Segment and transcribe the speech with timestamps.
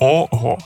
[0.00, 0.58] Ого.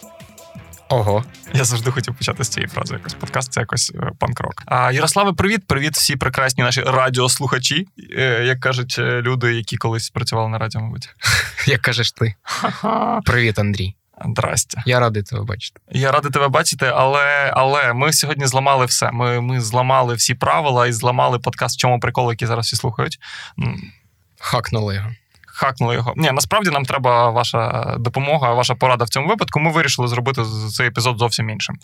[0.89, 1.25] Ого.
[1.55, 2.95] Я завжди хотів почати з цієї фрази.
[2.95, 4.63] Якось подкаст це якось е, панк-рок.
[4.67, 10.11] А Ярославе, привіт, привіт, всі прекрасні наші радіослухачі, е, як кажуть е, люди, які колись
[10.11, 11.09] працювали на радіо, мабуть.
[11.67, 12.35] Як кажеш ти?
[13.25, 13.95] Привіт, Андрій.
[14.25, 14.83] Здрастя.
[14.87, 15.81] Я радий тебе бачити.
[15.91, 19.11] Я радий тебе бачити, але але ми сьогодні зламали все.
[19.13, 23.19] Ми ми зламали всі правила і зламали подкаст, в чому прикол, який зараз всі слухають.
[24.39, 25.11] Хакнули його
[25.55, 26.13] хакнули його.
[26.17, 29.61] Ні, насправді нам треба ваша допомога, ваша порада в цьому випадку.
[29.61, 31.77] Ми вирішили зробити цей епізод зовсім іншим.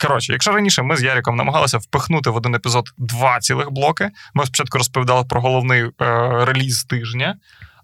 [0.00, 4.46] Коротше, якщо раніше ми з Яріком намагалися впихнути в один епізод два цілих блоки, ми
[4.46, 5.90] спочатку розповідали про головний е,
[6.44, 7.36] реліз тижня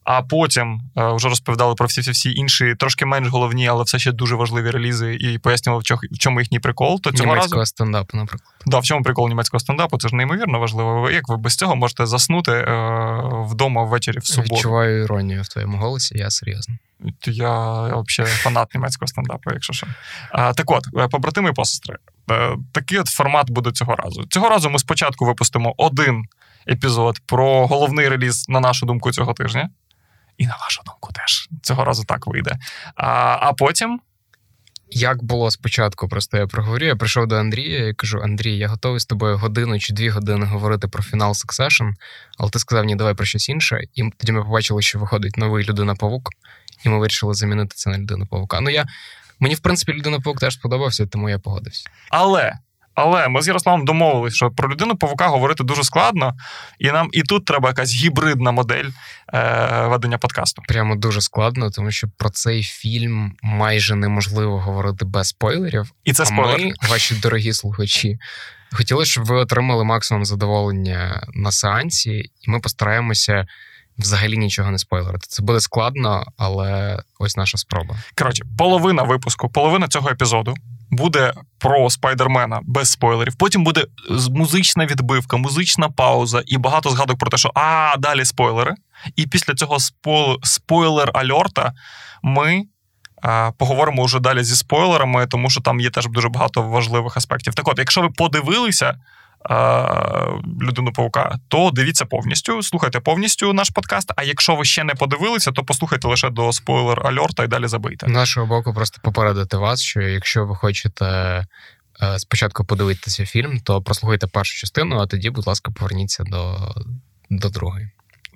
[0.09, 4.13] а потім е, вже розповідали про всі всі інші, трошки менш головні, але все ще
[4.13, 7.01] дуже важливі релізи, і пояснювали, в чому їхній прикол.
[7.01, 7.69] То цього Німецького разу...
[7.69, 8.55] стендапу, наприклад.
[8.67, 9.99] Да, в чому прикол німецького стендапу?
[9.99, 11.11] Це ж неймовірно важливо.
[11.11, 12.65] Як ви без цього можете заснути е,
[13.51, 14.55] вдома ввечері в суботу?
[14.55, 16.75] Відчуваю іронію в твоєму голосі, я серйозно.
[17.27, 19.87] Я, я взагалі фанат німецького стендапу, якщо що.
[20.33, 21.97] А, Так от, е, побратими і посестри,
[22.31, 24.25] е, такий от формат буде цього разу.
[24.25, 26.25] Цього разу ми спочатку випустимо один
[26.69, 29.71] епізод про головний реліз, на нашу думку, цього тижня.
[30.39, 32.59] І на вашу думку, теж цього разу так вийде.
[32.97, 34.01] А а потім.
[34.91, 36.87] Як було спочатку, просто я проговорю.
[36.87, 40.47] Я прийшов до Андрія і кажу: Андрій, я готовий з тобою годину чи дві години
[40.47, 41.93] говорити про фінал Succession,
[42.39, 43.81] але ти сказав, ні, давай про щось інше.
[43.95, 46.29] І тоді ми побачили, що виходить новий людина-павук,
[46.85, 48.61] і ми вирішили замінити це на людину павука.
[48.61, 48.87] Ну я
[49.39, 51.91] мені, в принципі, людина павук теж сподобався, тому я погодився.
[52.11, 52.59] Але
[52.99, 56.37] але ми з Ярославом домовилися, що про людину павука говорити дуже складно,
[56.79, 58.91] і нам і тут треба якась гібридна модель
[59.35, 60.63] е, ведення подкасту.
[60.69, 65.93] Прямо дуже складно, тому що про цей фільм майже неможливо говорити без спойлерів.
[66.05, 66.61] І це спойлер.
[66.61, 68.19] Ми, ваші дорогі слухачі,
[68.73, 72.11] хотіли, щоб ви отримали максимум задоволення на сеансі,
[72.41, 73.47] і ми постараємося.
[73.99, 75.27] Взагалі нічого не спойлерити.
[75.29, 77.97] Це буде складно, але ось наша спроба.
[78.15, 80.55] Коротше, половина випуску, половина цього епізоду
[80.91, 83.37] буде про спайдермена без спойлерів.
[83.37, 83.85] Потім буде
[84.31, 88.75] музична відбивка, музична пауза і багато згадок про те, що а далі спойлери.
[89.17, 89.79] І після цього
[90.43, 91.73] спойлер альорта
[92.23, 92.65] ми.
[93.59, 97.55] Поговоримо вже далі зі спойлерами, тому що там є теж дуже багато важливих аспектів.
[97.55, 98.95] Так от, якщо ви подивилися
[100.63, 104.13] людину паука, то дивіться повністю, слухайте повністю наш подкаст.
[104.17, 108.07] А якщо ви ще не подивилися, то послухайте лише до спойлер альорта і далі забийте.
[108.07, 111.45] Нашого боку, просто попередити вас, що якщо ви хочете.
[112.03, 116.75] Е, спочатку подивитися фільм, то прослухайте першу частину, а тоді, будь ласка, поверніться до
[117.31, 117.91] до другої.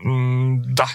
[0.05, 0.87] Да.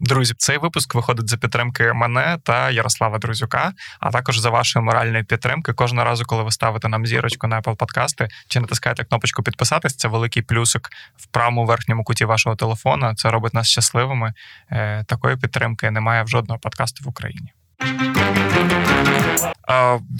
[0.00, 5.24] Друзі, цей випуск виходить за підтримки мене та Ярослава Друзюка, а також за вашої моральної
[5.24, 5.72] підтримки.
[5.72, 10.08] Кожного разу, коли ви ставите нам зірочку на Apple подкасти чи натискаєте кнопочку підписатись, це
[10.08, 13.14] великий плюсик в правому верхньому куті вашого телефона.
[13.14, 14.32] Це робить нас щасливими.
[14.70, 17.52] Е, такої підтримки немає в жодного подкасту в Україні.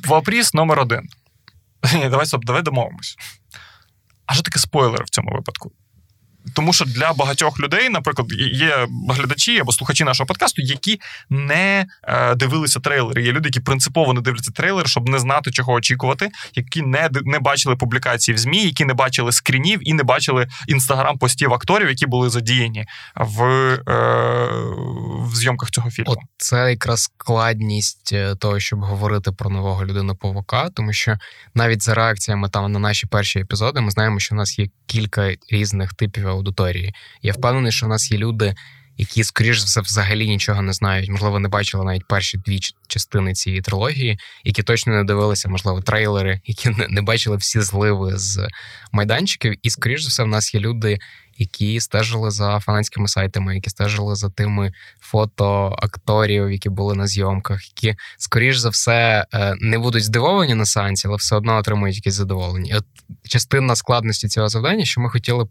[0.05, 1.09] Вопрос номер один.
[2.11, 3.17] Давай стоп, давай домовимось.
[4.27, 5.73] А що таке спойлер в цьому випадку?
[6.55, 11.01] Тому що для багатьох людей, наприклад, є глядачі або слухачі нашого подкасту, які
[11.31, 13.23] не е, дивилися трейлери.
[13.23, 17.39] Є люди, які принципово не дивляться трейлер, щоб не знати, чого очікувати, які не не
[17.39, 22.31] бачили публікації в змі, які не бачили скрінів і не бачили інстаграм-постів акторів, які були
[22.31, 23.43] задіяні в
[23.89, 24.49] е,
[25.21, 26.11] в зйомках цього фільму.
[26.13, 31.17] От Це якраз складність е, того, щоб говорити про нового людину павука, тому що
[31.55, 35.35] навіть за реакціями там на наші перші епізоди, ми знаємо, що в нас є кілька
[35.51, 36.95] різних типів аудиторії.
[37.23, 38.55] Я впевнений, що в нас є люди,
[38.99, 41.11] які, скоріш за все, взагалі нічого не знають.
[41.11, 46.41] Можливо, не бачили навіть перші дві частини цієї трилогії, які точно не дивилися, можливо, трейлери,
[46.45, 48.49] які не бачили всі зливи з
[48.93, 49.55] майданчиків.
[49.63, 50.99] І, скоріш за все, в нас є люди.
[51.41, 57.61] Які стежили за фанатськими сайтами, які стежили за тими фото акторів, які були на зйомках,
[57.69, 62.15] які, скоріш за все, е, не будуть здивовані на сеансі, але все одно отримують якісь
[62.15, 62.75] задоволення.
[62.75, 62.85] І От
[63.29, 65.47] частина складності цього завдання, що ми хотіли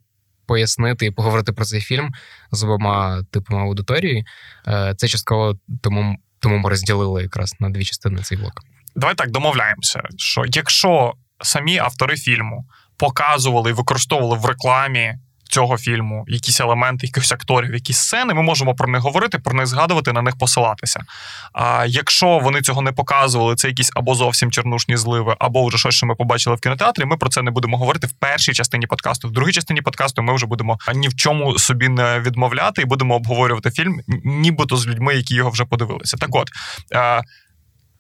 [0.48, 2.12] пояснити і поговорити про цей фільм
[2.52, 4.26] з обома типами аудиторії.
[4.68, 8.62] Е, це частково тому, тому ми розділили якраз на дві частини цей блок.
[8.96, 12.66] Давай так домовляємося, що якщо самі автори фільму
[12.98, 15.16] показували і використовували в рекламі
[15.48, 19.68] цього фільму, якісь елементи, якихось акторів, якісь сцени, ми можемо про них говорити, про них
[19.68, 21.06] згадувати, на них посилатися.
[21.54, 25.96] А якщо вони цього не показували, це якісь або зовсім чернушні зливи, або вже щось,
[25.96, 27.06] що ми побачили в кінотеатрі.
[27.06, 29.28] Ми про це не будемо говорити в першій частині подкасту.
[29.28, 33.16] В другій частині подкасту ми вже будемо ні в чому собі не відмовляти і будемо
[33.16, 36.18] обговорювати фільм, нібито з людьми, які його вже подивилися.
[36.18, 36.50] Так, от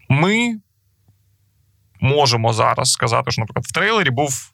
[0.09, 0.55] ми
[2.01, 4.51] можемо зараз сказати, що, наприклад, в трейлері був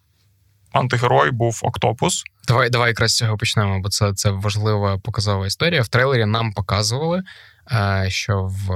[0.73, 2.23] антигерой був Октопус.
[2.47, 5.81] Давай давай якраз з цього почнемо, бо це це важлива показова історія.
[5.81, 7.23] В трейлері нам показували,
[7.71, 8.69] е, що в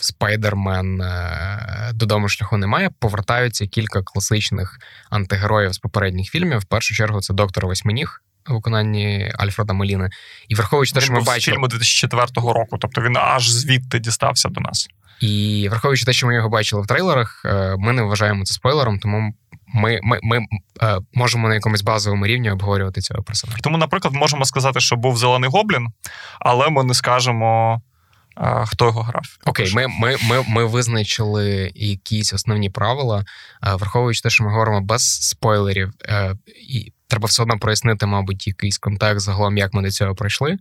[0.00, 2.90] Спайдермен е, додому шляху немає.
[2.98, 4.78] Повертаються кілька класичних
[5.10, 6.58] антигероїв з попередніх фільмів.
[6.58, 8.22] В першу чергу це доктор Восьминіг.
[8.50, 10.10] У виконанні Альфреда Моліни.
[10.48, 11.54] І враховуючи те, що ми бачили...
[11.54, 14.88] фільму 2004 року, тобто він аж звідти дістався до нас.
[15.20, 18.98] І враховуючи те, що ми його бачили в трейлерах, е, ми не вважаємо це спойлером,
[18.98, 19.34] тому
[19.74, 20.46] ми ми, ми
[20.82, 23.58] е, можемо на якомусь базовому рівні обговорювати цього персонажа.
[23.62, 25.86] Тому, наприклад, можемо сказати, що був зелений гоблін,
[26.40, 27.80] але ми не скажемо.
[28.40, 29.24] Е, хто його грав?
[29.46, 33.24] Окей, ми ми, ми, ми визначили якісь основні правила,
[33.62, 35.92] враховуючи те, що ми говоримо без спойлерів,
[36.68, 40.50] і треба все одно прояснити, мабуть, якийсь контекст загалом, як ми до цього пройшли.
[40.50, 40.58] Е,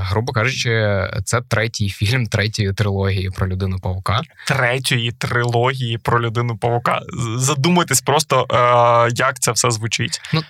[0.00, 4.20] Грубо кажучи, це третій фільм третьої трилогії про людину павука.
[4.46, 7.00] Третьої трилогії про людину павука.
[7.36, 10.20] Задумайтесь просто, е, як це все звучить.
[10.34, 10.42] Ну,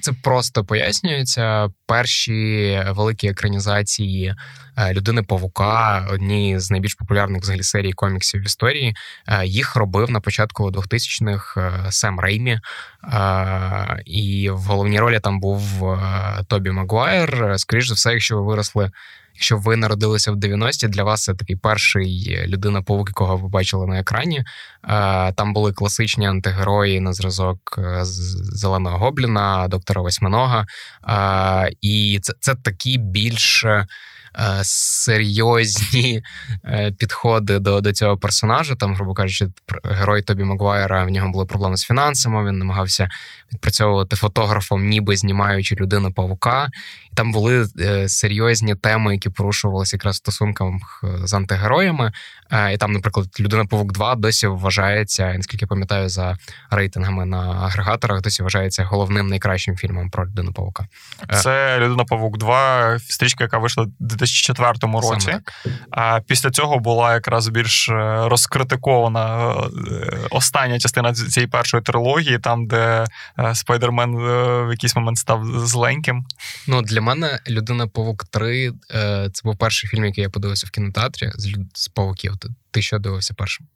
[0.00, 1.68] це, просто пояснюється.
[1.86, 4.34] Перші великі екранізації
[4.76, 8.96] е, людини Павука, одні з найбільш популярних взагалі серій коміксів в історії.
[9.28, 12.60] Е, їх робив на початку 2000-х е, Сем Реймі.
[14.04, 15.62] І в головній ролі там був
[16.48, 17.54] Тобі Магуайр.
[17.56, 18.90] Скоріше за все, якщо ви виросли
[19.34, 23.86] Якщо ви народилися в 90-ті, для вас це такий перший людина павук якого ви бачили
[23.86, 24.38] на екрані.
[24.38, 24.44] Е,
[25.32, 30.66] там були класичні антигерої на зразок е, Зеленого Гобліна, доктора Восьминога.
[31.08, 33.64] Е, і це, це такі більш.
[34.62, 36.22] Серйозні
[36.98, 38.74] підходи до до цього персонажа.
[38.74, 39.48] Там, грубо кажучи,
[39.84, 42.48] герой Тобі Магуайра в нього були проблеми з фінансами.
[42.48, 43.08] Він намагався
[43.52, 46.68] відпрацьовувати фотографом, ніби знімаючи людину павука.
[47.12, 50.22] І там були е, серйозні теми, які порушувалися якраз
[51.04, 52.12] е, з антигероями.
[52.50, 56.36] Е, і там, наприклад, людина Павук 2 досі вважається, наскільки пам'ятаю, за
[56.70, 60.86] рейтингами на агрегаторах, досі вважається головним найкращим фільмом про людину Павука.
[61.42, 63.86] Це Людина Павук 2, стрічка, яка вийшла
[64.20, 65.36] 2004 році.
[65.90, 67.88] А після цього була якраз більш
[68.24, 69.54] розкритикована
[70.30, 73.04] остання частина цієї першої трилогії, там де
[73.54, 76.24] Спайдермен в якийсь момент став зленьким.
[76.66, 78.72] Ну для мене людина Павук 3
[79.32, 82.34] це був перший фільм, який я подивився в кінотеатрі з з павуків.
[82.70, 83.66] Ти що дивився першим?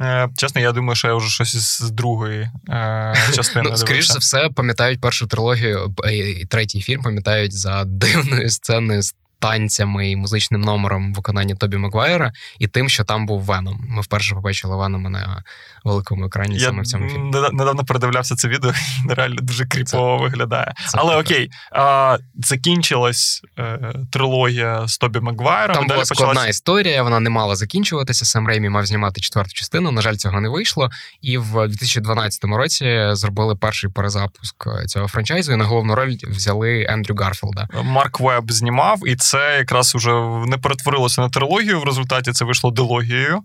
[0.00, 3.70] Е, чесно, я думаю, що я вже щось з другої е, частини.
[3.70, 9.02] Ну, Скоріше за все, пам'ятають першу трилогію і третій фільм, пам'ятають за дивною сценою
[9.40, 13.84] танцями і музичним номером в виконанні Тобі Маквайера, і тим, що там був Веном.
[13.88, 15.44] Ми вперше побачили Венома на
[15.84, 17.30] великому екрані Я саме в цьому фільмі.
[17.52, 18.72] Недавно передивлявся це відео,
[19.10, 20.74] і реально дуже кріпово це, виглядає.
[20.88, 21.20] Це Але так.
[21.20, 25.76] окей, а, закінчилась е, трилогія з Тобі Маквайером.
[25.76, 26.50] Там була складна почалась...
[26.50, 28.24] історія, вона не мала закінчуватися.
[28.24, 29.90] Сам Реймі мав знімати четверту частину.
[29.90, 30.90] На жаль, цього не вийшло.
[31.20, 35.52] І в 2012 році зробили перший перезапуск цього франчайзу.
[35.52, 37.68] І на головну роль взяли Ендрю Гарфілда.
[37.82, 40.10] Марк Веб знімав і це якраз уже
[40.46, 41.80] не перетворилося на трилогію.
[41.80, 43.40] В результаті це вийшло дилогією.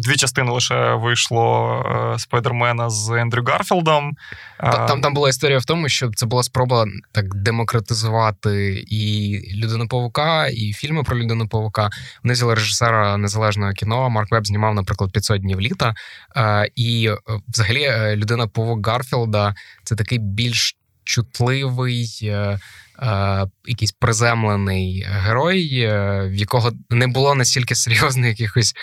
[0.00, 1.82] Дві частини лише вийшло
[2.14, 4.16] е, Спайдермена з Ендрю Гарфілдом.
[4.60, 10.46] Там там була історія в тому, що це була спроба так демократизувати і людину павука,
[10.46, 11.90] і фільми про людину павука.
[12.24, 14.10] Вони взяли режисера незалежного кіно.
[14.10, 15.94] Марк Веб знімав, наприклад, 500 днів літа.
[16.74, 17.16] І е,
[17.48, 20.76] взагалі е, людина павук Гарфілда це такий більш
[21.08, 22.58] чутливий, е, е,
[23.66, 28.74] якийсь приземлений герой, е, в якого не було настільки серйозних якихось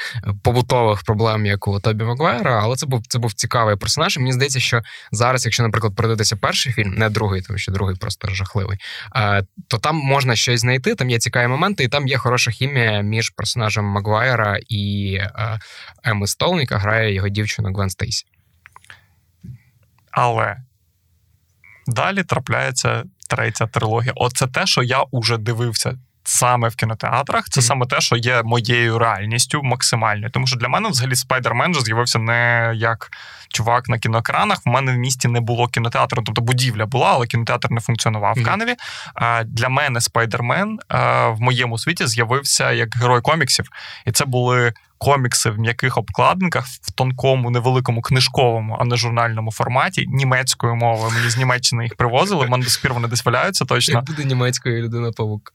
[0.44, 4.18] побутових проблем, як у Тобі Маквайра, але це був це був цікавий персонаж.
[4.18, 4.82] І Мені здається, що
[5.12, 8.78] зараз, якщо, наприклад, передивитися перший фільм, не другий, тому що другий просто жахливий,
[9.16, 10.96] е, то там можна щось знайти.
[10.96, 15.60] Там є цікаві моменти, і там є хороша хімія між персонажем Магуайра і е,
[16.04, 18.26] Еми Стоун, яка грає його дівчину Гвен Стейсі.
[20.12, 20.58] Але
[21.88, 24.14] Далі трапляється третя трилогія.
[24.16, 27.50] Оце те, що я уже дивився саме в кінотеатрах.
[27.50, 27.64] Це mm-hmm.
[27.64, 30.32] саме те, що є моєю реальністю максимальною.
[30.32, 33.10] Тому що для мене взагалі Спайдермен же з'явився не як
[33.50, 34.58] чувак на кіноекранах.
[34.66, 38.42] В мене в місті не було кінотеатру, тобто будівля була, але кінотеатр не функціонував mm-hmm.
[38.42, 38.76] в Каневі.
[39.14, 40.80] А для мене Спайдермен
[41.28, 43.70] в моєму світі з'явився як герой коміксів,
[44.06, 50.06] і це були комікси в м'яких обкладинках в тонкому, невеликому книжковому, а не журнальному форматі
[50.08, 51.12] німецькою мовою.
[51.12, 52.46] Мені з Німеччини їх привозили.
[52.46, 53.94] в мене до сих пір вони десь валяються точно.
[53.94, 55.54] Як буде німецькою людина павук.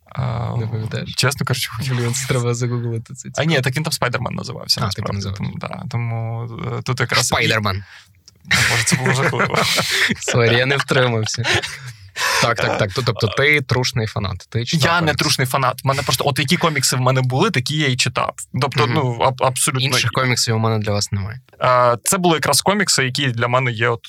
[0.58, 1.14] Не пам'ятаєш?
[1.14, 3.14] Чесно кажучи, Блін, це треба загуглити.
[3.14, 4.80] Це а ні, так він там Спайдермен називався.
[4.84, 5.42] А, так називався.
[5.42, 7.84] Тому, да, тому е, тут якраз Спайдермен.
[8.70, 9.58] Може, це було жахливо.
[10.20, 11.42] Сорі, я не втримався.
[12.42, 12.90] Так, так, так.
[12.94, 14.46] Тобто ти трушний фанат.
[14.48, 15.12] Ти читав Я комікс.
[15.12, 15.84] не трушний фанат.
[15.84, 18.34] Мене просто от які комікси в мене були, такі я і читав.
[18.60, 21.40] Тобто, mm ну аб- абсолютно інших коміксів у мене для вас немає.
[22.04, 24.00] Це були якраз комікси, які для мене є от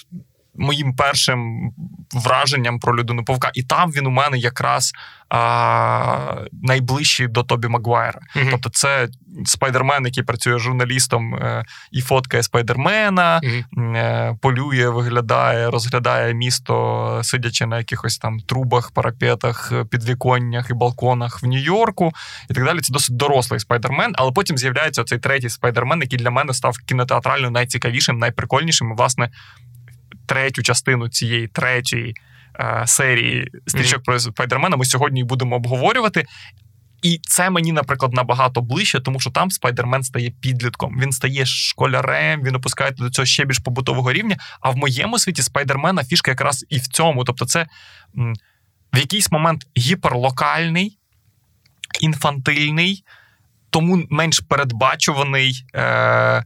[0.55, 1.71] моїм першим
[2.13, 3.51] враженням про людину павука.
[3.53, 4.93] І там він у мене якраз
[5.29, 8.19] а, найближчий до Тобі Магвайра.
[8.35, 8.47] Mm-hmm.
[8.51, 9.07] Тобто, це
[9.45, 13.95] спайдермен, який працює журналістом е, і фоткає спайдермена, mm-hmm.
[13.95, 21.45] е, полює, виглядає, розглядає місто, сидячи на якихось там трубах, парапетах, підвіконнях і балконах в
[21.45, 22.11] Нью-Йорку
[22.49, 22.79] і так далі.
[22.79, 27.49] Це досить дорослий спайдермен, але потім з'являється цей третій спайдермен, який для мене став кінотеатрально
[27.49, 28.91] найцікавішим, найприкольнішим.
[28.91, 29.29] І, власне,
[30.31, 32.15] третю частину цієї третьої
[32.59, 34.05] е, серії стрічок mm-hmm.
[34.05, 36.25] про Спайдермена ми сьогодні будемо обговорювати.
[37.01, 40.99] І це мені, наприклад, набагато ближче, тому що там Спайдермен стає підлітком.
[40.99, 44.37] Він стає школярем, він опускається до цього ще більш побутового рівня.
[44.61, 47.23] А в моєму світі Спайдермена фішка якраз і в цьому.
[47.23, 47.67] Тобто, це
[48.93, 50.97] в якийсь момент гіперлокальний,
[51.99, 53.03] інфантильний,
[53.69, 55.65] тому менш передбачуваний.
[55.75, 56.43] Е-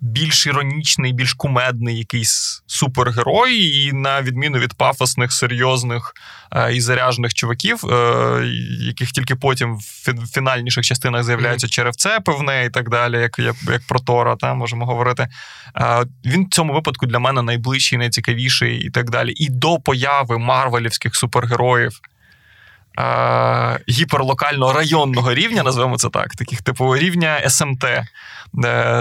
[0.00, 6.14] більш іронічний, більш кумедний якийсь супергерой, і на відміну від пафосних, серйозних
[6.52, 8.42] е, і заряжених чуваків, е,
[8.80, 11.70] яких тільки потім в фінальніших частинах з'являються mm-hmm.
[11.70, 15.28] черевце певне і так далі, як як, як про Тора, та, можемо говорити.
[15.76, 19.32] Е, він в цьому випадку для мене найближчий, найцікавіший і так далі.
[19.36, 22.00] І до появи марвелівських супергероїв.
[23.88, 27.84] Гіперлокального районного рівня, називаємо це так, таких типу рівня СМТ.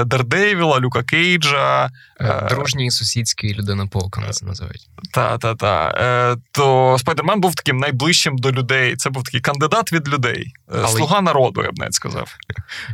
[0.05, 1.89] Дердевіла, Люка Кейджа.
[2.19, 4.89] Е, е, дружній сусідський людина Паука це називають.
[5.13, 5.95] Та, та, та.
[5.97, 8.95] Е, то Спайдермен був таким найближчим до людей.
[8.95, 10.87] Це був такий кандидат від людей, Але...
[10.87, 12.35] слуга народу, я б навіть сказав.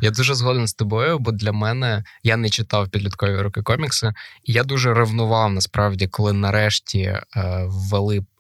[0.01, 4.53] Я дуже згоден з тобою, бо для мене я не читав підліткові роки комікси, і
[4.53, 7.17] я дуже ревнував насправді, коли нарешті
[7.65, 8.32] ввели Е,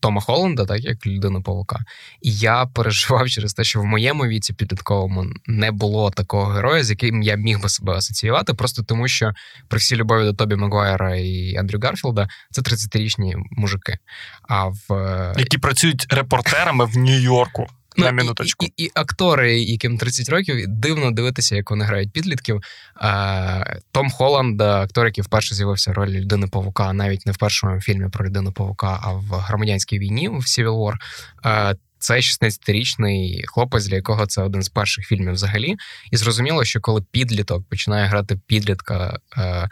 [0.00, 1.80] Тома Холланда, так як людину павука.
[2.22, 6.90] І я переживав через те, що в моєму віці підлітковому не було такого героя, з
[6.90, 9.32] яким я міг би себе асоціювати, просто тому що
[9.68, 13.98] при всій любові до Тобі Магуайра і Андрю Гарфілда це 30-річні мужики.
[14.48, 17.66] А в е, які працюють репортерами в Нью-Йорку.
[17.96, 18.66] Ну, На минуточку.
[18.66, 22.60] І, і, і актори, яким 30 років, дивно дивитися, як вони грають підлітків.
[22.94, 27.80] А, Том Холланд, актор, який вперше з'явився в ролі людини Павука, навіть не в першому
[27.80, 30.94] фільмі про людину Павука, а в громадянській війні в Civil War.
[31.42, 35.76] А, це 16-річний хлопець, для якого це один з перших фільмів взагалі.
[36.10, 39.18] І зрозуміло, що коли підліток починає грати підлітка.
[39.38, 39.68] Е,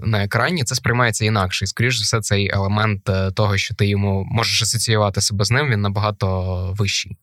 [0.00, 1.64] на екрані, це сприймається інакше.
[1.64, 5.50] І, скоріш за все, цей елемент е, того, що ти йому можеш асоціювати себе з
[5.50, 7.16] ним, він набагато вищий.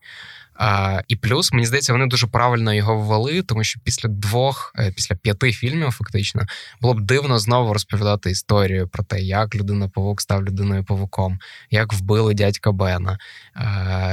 [1.08, 5.16] І плюс, мені здається, вони дуже правильно його ввели, тому що після двох, е, після
[5.16, 6.42] п'яти фільмів, фактично,
[6.82, 11.94] було б дивно знову розповідати історію про те, як людина павук став людиною павуком, як
[11.94, 13.18] вбили дядька Бена.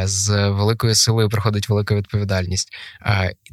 [0.05, 2.69] З великою силою приходить велика відповідальність.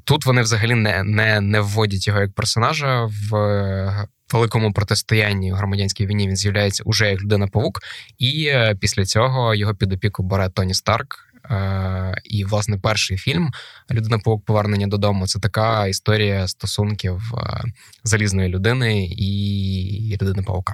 [0.03, 6.05] Тут вони взагалі не, не, не вводять його як персонажа в великому протистоянні у громадянській
[6.05, 7.79] війні він з'являється уже як людина павук,
[8.17, 11.27] і е, після цього його під опіку бере Тоні Старк.
[11.51, 13.51] Е, і, власне, перший фільм
[13.91, 17.63] Людина павук повернення додому це така історія стосунків е,
[18.03, 20.73] залізної людини і людини павука.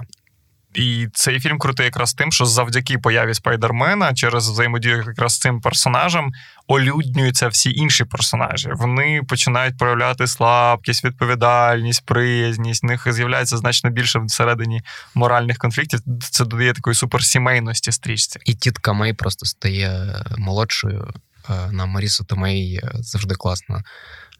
[0.78, 5.60] І цей фільм крутий якраз тим, що завдяки появі Спайдермена через взаємодію якраз з цим
[5.60, 6.32] персонажем
[6.66, 8.70] олюднюються всі інші персонажі.
[8.72, 12.82] Вони починають проявляти слабкість, відповідальність, приязність.
[12.82, 14.82] В них з'являється значно більше всередині
[15.14, 16.00] моральних конфліктів.
[16.30, 18.40] Це додає такої суперсімейності стрічці.
[18.44, 21.14] І тітка Мей просто стає молодшою.
[21.50, 23.82] Е, на Марісу Томей завжди класно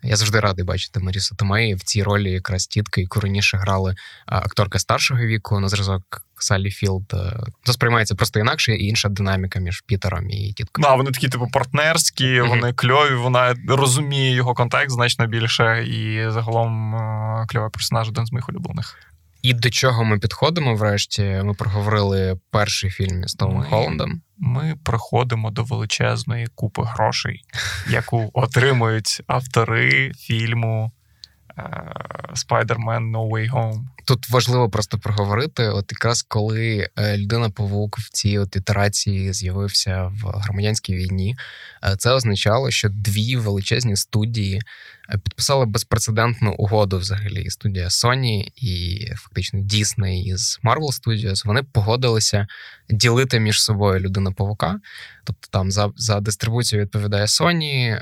[0.03, 3.95] я завжди радий бачити Марісу Томей в цій ролі якраз тітки, яку раніше грали
[4.27, 7.15] акторка старшого віку на зразок Саллі Філд.
[7.65, 10.83] Це сприймається просто інакше і інша динаміка між Пітером і тіткою.
[10.83, 12.49] Да, вони такі, типу, партнерські, mm-hmm.
[12.49, 16.95] вони кльові, вона розуміє його контекст значно більше, і загалом
[17.49, 18.97] кльовий персонаж один з моїх улюблених.
[19.43, 21.23] І до чого ми підходимо врешті?
[21.23, 24.23] Ми проговорили перший фільм з Томом Холландом.
[24.39, 27.43] Ми приходимо до величезної купи грошей,
[27.91, 30.93] яку отримують автори фільму
[32.35, 33.85] Spider-Man No Way Home.
[34.09, 35.69] Тут важливо просто проговорити.
[35.69, 41.37] От якраз коли е, людина павук в цій от ітерації з'явився в громадянській війні,
[41.85, 44.63] е, це означало, що дві величезні студії
[45.11, 47.51] е, підписали безпрецедентну угоду взагалі.
[47.51, 52.47] Студія Sony і фактично Disney із Marvel Studios, Вони погодилися
[52.91, 54.81] ділити між собою людину павука.
[55.25, 58.01] Тобто там за за дистрибуцію відповідає Sony,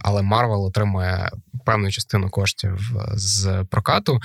[0.00, 1.30] але Marvel отримує
[1.64, 4.20] певну частину коштів з прокату.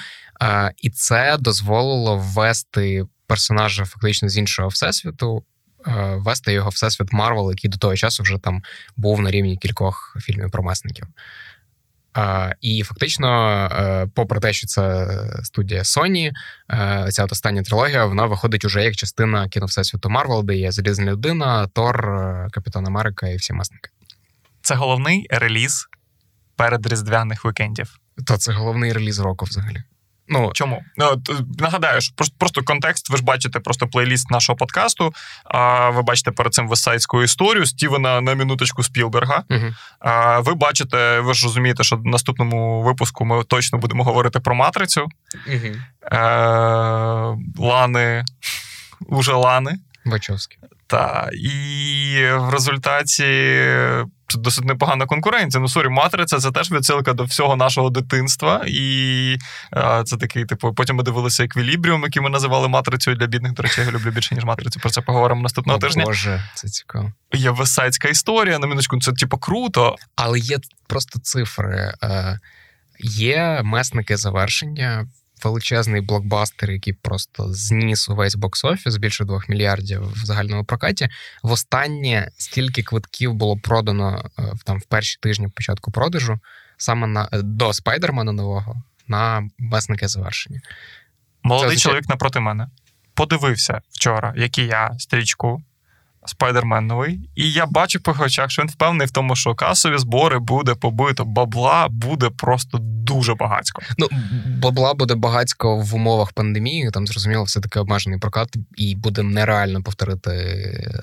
[0.78, 5.44] І це дозволило ввести персонажа фактично з іншого всесвіту,
[5.88, 8.64] е, ввести його всесвіт Марвел, який до того часу вже там
[8.98, 11.08] був на рівні кількох фільмів про месників.
[12.62, 13.30] І фактично,
[13.72, 15.08] е, попри те, що це
[15.44, 16.32] студія Sony,
[16.72, 21.06] е, ця от остання трилогія вона виходить уже як частина кіновсесвіту Марвел, де є Залізна
[21.06, 23.90] людина, Тор, е, Капітан Америка і всі месники.
[24.62, 25.88] Це головний реліз
[26.56, 28.00] передріздвяних вікендів.
[28.26, 29.84] Та це головний реліз року взагалі.
[30.30, 31.22] Ну чому ну,
[31.60, 33.10] нагадаю, що просто просто контекст.
[33.10, 35.14] Ви ж бачите просто плейліст нашого подкасту.
[35.46, 39.44] А ви бачите перед цим Вестсайдську історію Стівена на минуточку Спілберга.
[39.50, 44.40] uh А ви бачите, ви ж розумієте, що в наступному випуску ми точно будемо говорити
[44.40, 45.08] про матрицю
[45.50, 45.76] uh
[46.12, 46.18] Е,
[47.58, 48.26] Лани,
[49.08, 50.58] уже Лани Вачовські.
[50.88, 53.24] Та і в результаті
[54.36, 55.62] досить непогана конкуренція.
[55.62, 58.64] Ну, сорі, матриця це теж відсилка до всього нашого дитинства.
[58.68, 59.38] І
[59.72, 63.54] а, це такий, типу, потім ми дивилися еквілібріум, який ми називали матрицею для бідних.
[63.54, 64.80] До речі, я люблю більше, ніж матрицю.
[64.80, 66.04] Про це поговоримо наступного О, тижня.
[66.04, 67.12] Боже, це цікаво.
[67.34, 68.60] Є Вестсайдська історія.
[68.60, 69.96] На минуточку, це типу круто.
[70.16, 71.94] Але є просто цифри.
[72.04, 72.40] Е,
[73.00, 75.08] Є месники завершення
[75.44, 81.10] величезний блокбастер, який просто зніс увесь бокс-офіс більше двох мільярдів в загальному прокаті.
[81.44, 86.40] Востаннє стільки квитків було продано е, там в перші тижні початку продажу,
[86.78, 90.62] саме на е, до спайдермана нового на месники завершення.
[91.44, 92.68] Молодий Це чоловік напроти мене
[93.18, 95.64] подивився вчора, як і я стрічку
[96.30, 97.30] Спайдермен новий.
[97.36, 101.26] І я бачу по очах, що він впевнений в тому, що касові збори буде побито,
[101.26, 103.82] бабла буде просто дуже багатько.
[103.98, 104.08] Ну,
[104.62, 106.90] бабла буде багатько в умовах пандемії.
[106.92, 110.32] Там зрозуміло, все таки обмежений прокат, і буде нереально повторити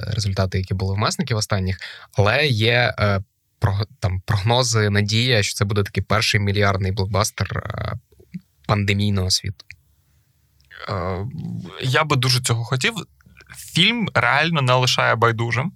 [0.07, 1.79] результати, які були в месників останніх.
[2.17, 3.21] Але є е,
[4.01, 7.93] там прогнози, надія, що це буде такий перший мільярдний блокбастер е,
[8.67, 9.65] пандемійного світу.
[10.89, 11.27] Е,
[11.83, 12.95] я би дуже цього хотів
[13.57, 15.73] фільм реально не лишає байдужим.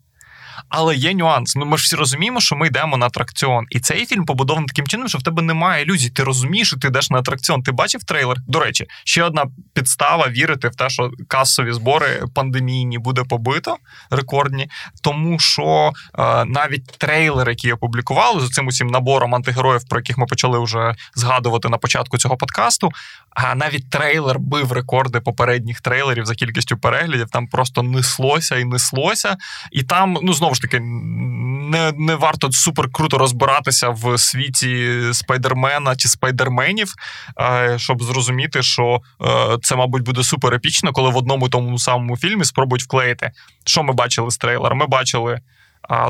[0.68, 1.56] Але є нюанс.
[1.56, 3.66] Ну ми ж всі розуміємо, що ми йдемо на атракціон.
[3.70, 6.10] І цей фільм побудований таким чином, що в тебе немає ілюзій.
[6.10, 7.62] Ти розумієш, що ти йдеш на атракціон.
[7.62, 8.36] Ти бачив трейлер?
[8.46, 13.76] До речі, ще одна підстава вірити в те, що касові збори пандемійні буде побито
[14.10, 14.70] рекордні,
[15.02, 20.26] тому що е, навіть трейлер, який опублікували з цим усім набором антигероїв, про яких ми
[20.26, 22.90] почали вже згадувати на початку цього подкасту.
[23.30, 27.28] А навіть трейлер бив рекорди попередніх трейлерів за кількістю переглядів.
[27.28, 29.36] Там просто неслося і неслося.
[29.72, 35.96] І там, ну знову ж таки, не не варто супер круто розбиратися в світі спайдермена
[35.96, 36.94] чи спайдерменів,
[37.40, 42.16] е, щоб зрозуміти, що е, це, мабуть, буде супер епічно, коли в одному тому самому
[42.16, 43.30] фільмі спробують вклеїти.
[43.64, 44.74] Що ми бачили з трейлера?
[44.74, 45.40] Ми бачили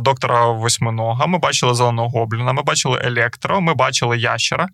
[0.00, 4.68] Доктора Восьминога, ми бачили зеленого гобліна, ми бачили електро, ми бачили ящера.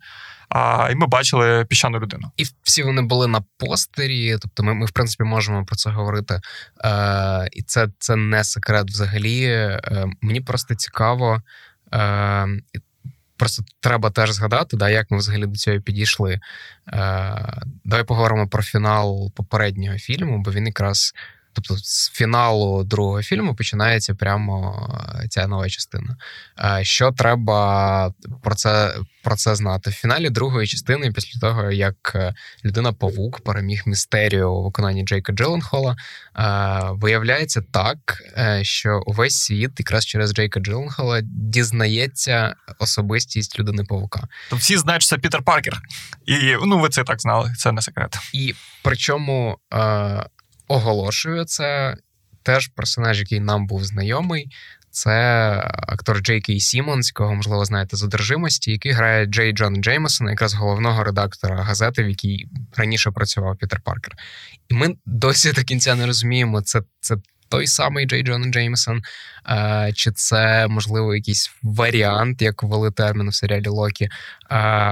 [0.49, 2.31] А, І ми бачили піщану людину.
[2.37, 4.39] І всі вони були на постері.
[4.41, 6.41] Тобто, ми, ми в принципі, можемо про це говорити.
[6.85, 9.45] Е, І це це не секрет взагалі.
[9.45, 11.43] Е, Мені просто цікаво.
[11.95, 12.49] Е,
[13.37, 16.33] Просто треба теж згадати, да, як ми взагалі до цього підійшли.
[16.33, 16.41] Е,
[17.85, 21.13] Давай поговоримо про фінал попереднього фільму, бо він якраз
[21.55, 24.89] Тобто з фіналу другого фільму починається прямо
[25.23, 26.17] е, ця нова частина.
[26.59, 28.13] Е, що треба
[28.43, 29.91] про це про це знати?
[29.91, 35.33] В фіналі другої частини, після того, як е, людина Павук переміг містерію у виконанні Джейка
[35.33, 35.97] Джилленхола,
[36.91, 38.23] виявляється так,
[38.63, 44.29] що увесь світ якраз через Джейка Джилленхола дізнається особистість людини Павука.
[44.51, 45.81] То всі знають, що це Пітер Паркер.
[46.27, 48.19] І ну ви це так знали, це не секрет.
[48.33, 49.59] І причому
[50.69, 51.97] оголошую це
[52.43, 54.49] теж персонаж, який нам був знайомий.
[54.91, 55.13] Це
[55.67, 60.55] актор Джей Кей Сіммонс, якого, можливо, знаєте, з одержимості, який грає Джей Джона Джеймсон, якраз
[60.55, 64.15] головного редактора газети, в якій раніше працював Пітер Паркер.
[64.69, 67.17] І ми досі до кінця не розуміємо, це це
[67.55, 69.03] той самий Джей Джон Джеймсон,
[69.49, 74.05] е, чи це, можливо, якийсь варіант, як ввели термін в серіалі Локі.
[74.05, 74.11] Е,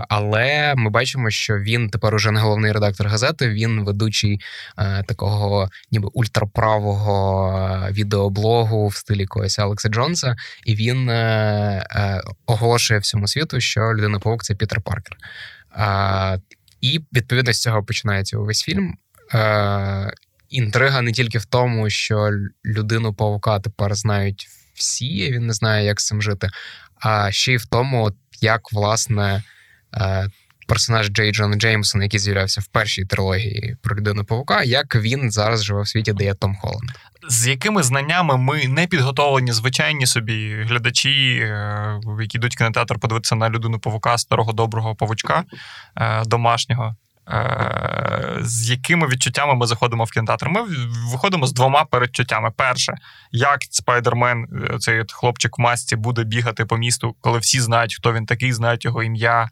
[0.08, 4.40] але ми бачимо, що він тепер уже не головний редактор газети, він ведучий
[4.78, 11.10] е, такого ніби ультраправого відеоблогу в стилі когось Алекса Джонса, і він
[12.46, 15.16] оголошує всьому світу, що людина павук це Пітер Паркер.
[16.80, 18.94] І відповідно з цього починається увесь фільм
[20.52, 22.30] інтрига не тільки в тому, що
[22.64, 26.50] людину павука тепер знають всі, він не знає, як з цим жити,
[27.00, 29.42] а ще й в тому, як власне.
[29.94, 30.28] Е,
[30.72, 35.64] персонаж Джей Джон Джеймсон, який з'являвся в першій трилогії про людину павука, як він зараз
[35.64, 36.90] живе в світі, де є Том Холланд.
[37.28, 43.34] З якими знаннями ми не підготовлені звичайні собі глядачі, е, які йдуть в кінотеатр подивитися
[43.34, 45.44] на людину павука, старого доброго павучка
[45.96, 46.96] е, домашнього.
[47.28, 50.48] Е, з якими відчуттями ми заходимо в кінотеатр?
[50.48, 50.60] Ми
[51.12, 52.50] виходимо з двома передчуттями.
[52.56, 52.94] Перше,
[53.32, 58.12] як спайдермен, е, цей хлопчик в масці, буде бігати по місту, коли всі знають, хто
[58.12, 59.48] він такий, знають його ім'я.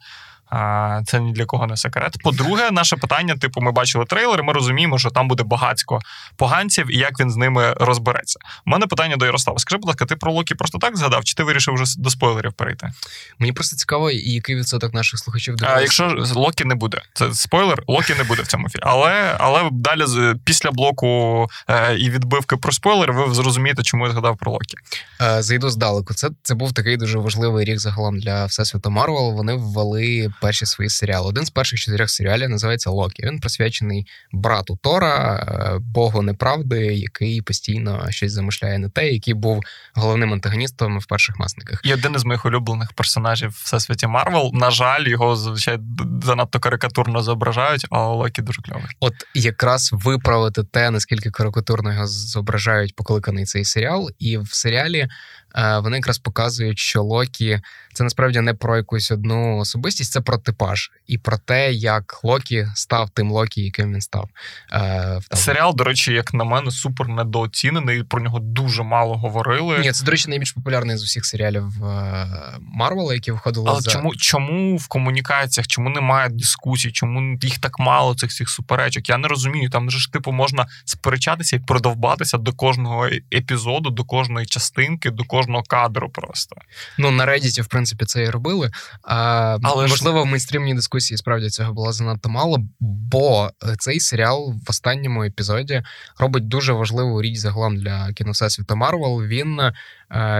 [1.05, 2.17] Це ні для кого не секрет.
[2.23, 5.99] По-друге, наше питання: типу, ми бачили трейлер, ми розуміємо, що там буде багацько
[6.35, 8.39] поганців і як він з ними розбереться.
[8.65, 9.59] У мене питання до Ярослава.
[9.59, 12.53] Скажи, будь ласка, ти про Локі просто так згадав, чи ти вирішив вже до спойлерів
[12.53, 12.91] перейти?
[13.39, 15.77] Мені просто цікаво, який відсоток наших слухачів дивиться.
[15.77, 18.83] А якщо Локі не буде, це спойлер, Локі не буде в цьому фільмі.
[18.85, 20.05] Але але далі
[20.43, 24.75] після блоку е, і відбивки про спойлер, ви зрозумієте, чому я згадав про Локі.
[25.21, 26.13] Е, зайду здалеку.
[26.13, 29.33] Це це був такий дуже важливий рік загалом для всесвіту Марвел.
[29.33, 31.27] Вони ввели перші свої серіали.
[31.27, 33.23] Один з перших чотирьох серіалів називається Локі.
[33.25, 39.63] Він присвячений брату Тора, е, богу неправди, який постійно щось замишляє не те, який був
[39.93, 41.81] головним антагоністом в перших месниках.
[41.83, 44.51] І один із моїх улюблених персонажів в всесвіті Марвел.
[44.53, 45.83] На жаль, його звичайно
[46.23, 48.89] занадто карикатурно зображають, а Локі дуже кльовий.
[48.99, 55.07] От якраз виправити те, наскільки карикатурно його зображають покликаний цей серіал, і в серіалі
[55.55, 57.59] вони якраз показують, що Локі
[57.93, 62.67] це насправді не про якусь одну особистість, це про типаж і про те, як Локі
[62.75, 64.29] став тим Локі, яким він став.
[64.73, 68.03] Е, Серіал, до речі, як на мене, супер недооцінений.
[68.03, 69.79] Про нього дуже мало говорили.
[69.79, 72.27] Ні, це до речі, найбільш популярний з усіх серіалів е,
[72.61, 73.65] Марвела, які виходили.
[73.69, 73.91] Але за...
[73.91, 79.09] чому чому в комунікаціях, чому немає дискусій, чому їх так мало цих всіх суперечок?
[79.09, 79.69] Я не розумію.
[79.69, 85.23] Там же ж типу можна сперечатися і продовбатися до кожного епізоду, до кожної частинки, до
[85.23, 86.55] кожного кожного кадру просто.
[86.97, 88.71] Ну на Reddit, в принципі, це і робили.
[89.03, 90.23] А, Але можливо, ж...
[90.23, 93.49] в мейнстрімній дискусії справді цього було занадто мало, бо
[93.79, 95.83] цей серіал в останньому епізоді
[96.19, 99.23] робить дуже важливу річ загалом для кіновсесвіту Марвел.
[99.23, 99.73] Він е,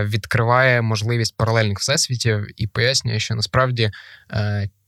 [0.07, 3.91] відкриває можливість паралельних всесвітів і пояснює, що насправді.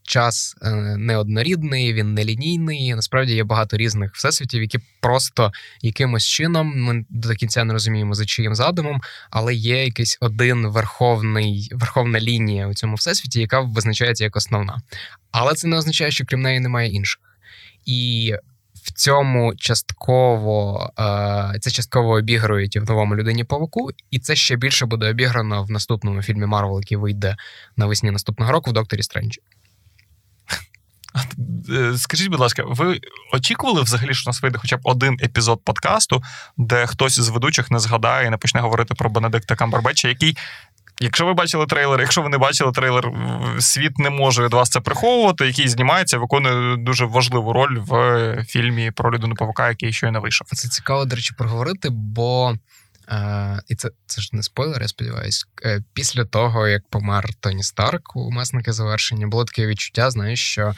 [0.04, 2.96] Час е, неоднорідний, він нелінійний.
[2.96, 8.26] Насправді є багато різних всесвітів, які просто якимось чином ми до кінця не розуміємо за
[8.26, 14.36] чиїм задумом, але є якийсь один верховний верховна лінія у цьому всесвіті, яка визначається як
[14.36, 14.82] основна.
[15.32, 17.22] Але це не означає, що крім неї немає інших.
[17.86, 18.34] І
[18.74, 24.86] в цьому частково е, це частково обігрують в новому людині павуку, і це ще більше
[24.86, 27.36] буде обіграно в наступному фільмі Марвел, який вийде
[27.78, 29.42] навесні наступного року в Докторі Стренджі.
[31.70, 33.00] Е, скажіть, будь ласка, ви
[33.34, 36.24] очікували взагалі, що у нас вийде хоча б один епізод подкасту,
[36.58, 40.38] де хтось з ведучих не згадає і не почне говорити про Бенедикта Камбербеча, який.
[41.00, 43.12] Якщо ви бачили трейлер, якщо ви не бачили трейлер,
[43.60, 48.92] світ не може від вас це приховувати, який знімається, виконує дуже важливу роль в фільмі
[48.92, 50.48] про людину павука, який щойно вийшов.
[50.48, 52.56] Це цікаво, до речі, проговорити, бо
[53.10, 55.46] е, і це це ж не спойлер, я сподіваюся.
[55.66, 60.74] Е, після того, як помер Тоні Старк у месники завершення, було таке відчуття, знаєш, що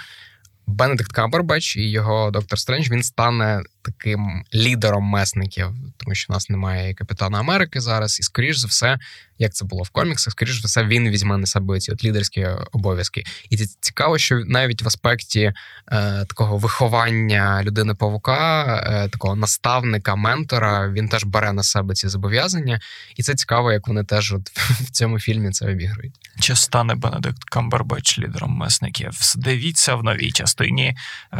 [0.67, 5.67] Бенедикт Камбербач і його доктор Стрендж він стане таким лідером месників,
[5.97, 8.99] тому що в нас немає Капітана Америки зараз, і скоріш за все,
[9.39, 12.47] як це було в коміксах, скоріш за все, він візьме на себе ці от лідерські
[12.71, 13.23] обов'язки.
[13.49, 20.15] І це цікаво, що навіть в аспекті е, такого виховання людини павука, е, такого наставника,
[20.15, 22.79] ментора, він теж бере на себе ці зобов'язання,
[23.15, 26.13] і це цікаво, як вони теж от в цьому фільмі це обігрують.
[26.39, 29.11] Чи стане Бенедикт Камбербеч лідером месників?
[29.35, 30.95] Дивіться в новій частині
[31.33, 31.37] е,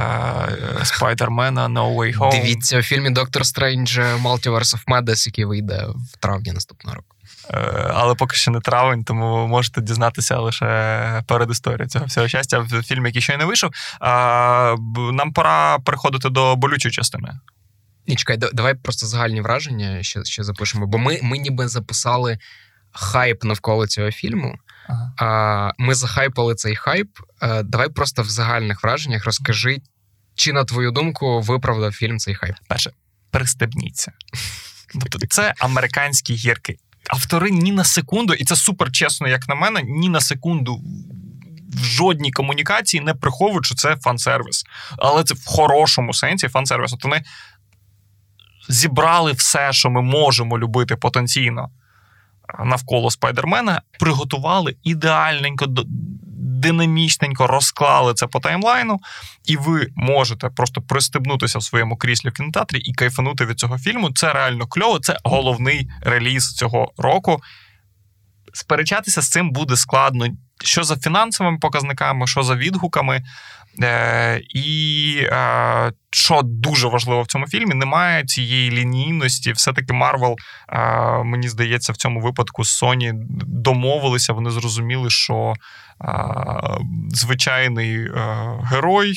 [0.83, 2.34] Спайдермена No Way Home.
[2.41, 7.15] Дивіться у фільмі Доктор Стрендж Multiverse of Madness, який вийде в травні наступного року.
[7.49, 12.59] Е, але поки що не травень, тому можете дізнатися лише перед історією цього всього щастя
[12.59, 13.71] в фільмі, який ще не вийшов.
[15.13, 17.39] Нам пора переходити до болючої частини.
[18.07, 20.87] Ні, чекай, давай просто загальні враження ще ще запишемо.
[20.87, 22.37] Бо ми ми ніби записали
[22.91, 24.55] хайп навколо цього фільму.
[25.17, 25.73] Ага.
[25.77, 27.09] Ми захайпали цей хайп.
[27.39, 29.77] А, Давай просто в загальних враженнях розкажи,
[30.35, 32.55] чи, на твою думку, виправдав фільм цей хайп?
[32.67, 32.91] Перше,
[33.31, 34.11] пристебніться.
[35.01, 36.77] Тобто, це американські гірки.
[37.07, 40.81] Автори ні на секунду, і це супер чесно, як на мене, ні на секунду.
[41.73, 44.63] В жодній комунікації не приховують, що це фан-сервіс.
[44.97, 46.93] Але це в хорошому сенсі фан-сервіс.
[46.93, 47.23] От вони
[48.69, 51.69] зібрали все, що ми можемо любити потенційно
[52.65, 55.65] навколо спайдермена, приготували ідеальненько
[56.65, 58.99] динамічненько розклали це по таймлайну,
[59.45, 64.11] і ви можете просто пристебнутися в своєму кріслі в кінотеатрі і кайфанути від цього фільму.
[64.11, 64.99] Це реально кльово.
[64.99, 67.41] Це головний реліз цього року.
[68.53, 70.27] Сперечатися з цим буде складно
[70.63, 73.23] що за фінансовими показниками, що за відгуками.
[73.83, 79.51] Е, І е, що дуже важливо в цьому фільмі, немає цієї лінійності.
[79.51, 80.35] Все-таки Марвел,
[80.69, 80.79] е,
[81.23, 83.11] мені здається, в цьому випадку з Sony
[83.45, 85.53] домовилися, вони зрозуміли, що
[87.09, 88.07] звичайний
[88.63, 89.13] герой,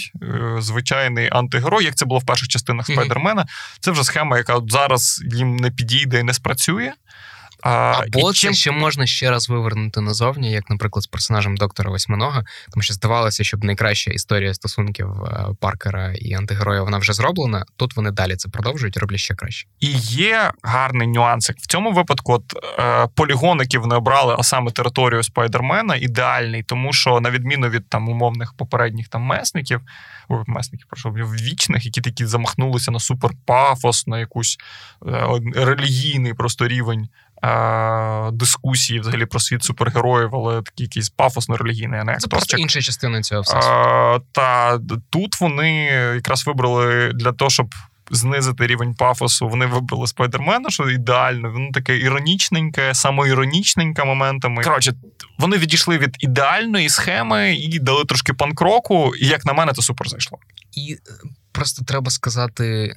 [0.59, 3.47] звичайний антигерой, як це було в перших частинах Спайдермена,
[3.81, 6.93] це вже схема, яка зараз їм не підійде і не спрацює.
[7.63, 8.55] Або це чим...
[8.55, 13.45] ще можна ще раз вивернути назовні, як, наприклад, з персонажем доктора Восьминога, тому що здавалося,
[13.45, 17.65] щоб найкраща історія стосунків е, Паркера і антигероя вона вже зроблена.
[17.77, 19.69] Тут вони далі це продовжують, роблять ще краще.
[19.81, 21.57] І є гарний нюансик.
[21.59, 22.45] В цьому випадку от,
[22.79, 27.89] е, полігон, який вони обрали, а саме територію Спайдермена, ідеальний, тому що, на відміну від
[27.89, 29.81] там умовних попередніх там месників,
[30.47, 34.59] месників, прошу, вічних, які такі замахнулися на суперпафос, на якусь
[35.07, 37.09] е, релігійний просто рівень
[38.33, 43.23] дискусії взагалі про світ супергероїв, але такий якийсь пафосно-релігійний, а не Це просто інша частина
[43.23, 43.57] цього все.
[43.57, 44.79] Е, та
[45.11, 47.75] тут вони якраз вибрали для того, щоб.
[48.11, 54.63] Знизити рівень пафосу, вони вибрали спайдермена, що ідеально, воно таке іронічненьке, самоіронічненьке моментами.
[54.63, 54.93] Коротше,
[55.39, 60.09] вони відійшли від ідеальної схеми і дали трошки панкроку, і як на мене, це супер
[60.09, 60.39] зайшло.
[60.77, 61.13] І е,
[61.53, 62.97] просто треба сказати: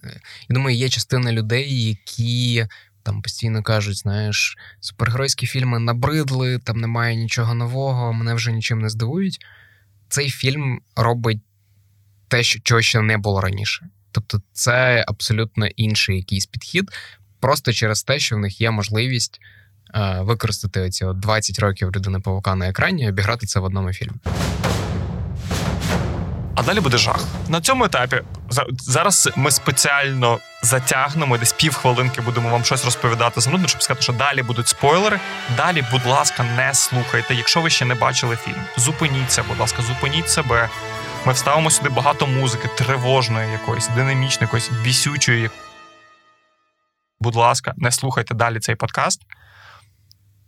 [0.50, 2.66] я думаю, є частина людей, які
[3.04, 8.90] там постійно кажуть, знаєш, супергеройські фільми набридли, там немає нічого нового, мене вже нічим не
[8.90, 9.46] здивують.
[10.10, 11.40] Цей фільм робить
[12.28, 13.88] те, що чого ще не було раніше.
[14.12, 16.92] Тобто, це абсолютно інший якийсь підхід,
[17.40, 19.40] просто через те, що в них є можливість
[19.96, 24.18] е, використати оці 20 років людини павука на екрані і обіграти це в одному фільмі.
[26.56, 27.20] А далі буде жах.
[27.50, 28.22] На цьому етапі
[28.80, 34.44] зараз ми спеціально затягнемо десь півхвилинки будемо вам щось розповідати занудно, щоб сказати, що далі
[34.44, 35.20] будуть спойлери.
[35.58, 37.36] Далі, будь ласка, не слухайте.
[37.36, 40.70] Якщо ви ще не бачили фільм, зупиніться, будь ласка, зупиніть себе.
[41.26, 45.50] Ми вставимо сюди багато музики, тривожної якоїсь, динамічної, якоїсь бісючої.
[47.20, 49.22] Будь ласка, не слухайте далі цей подкаст,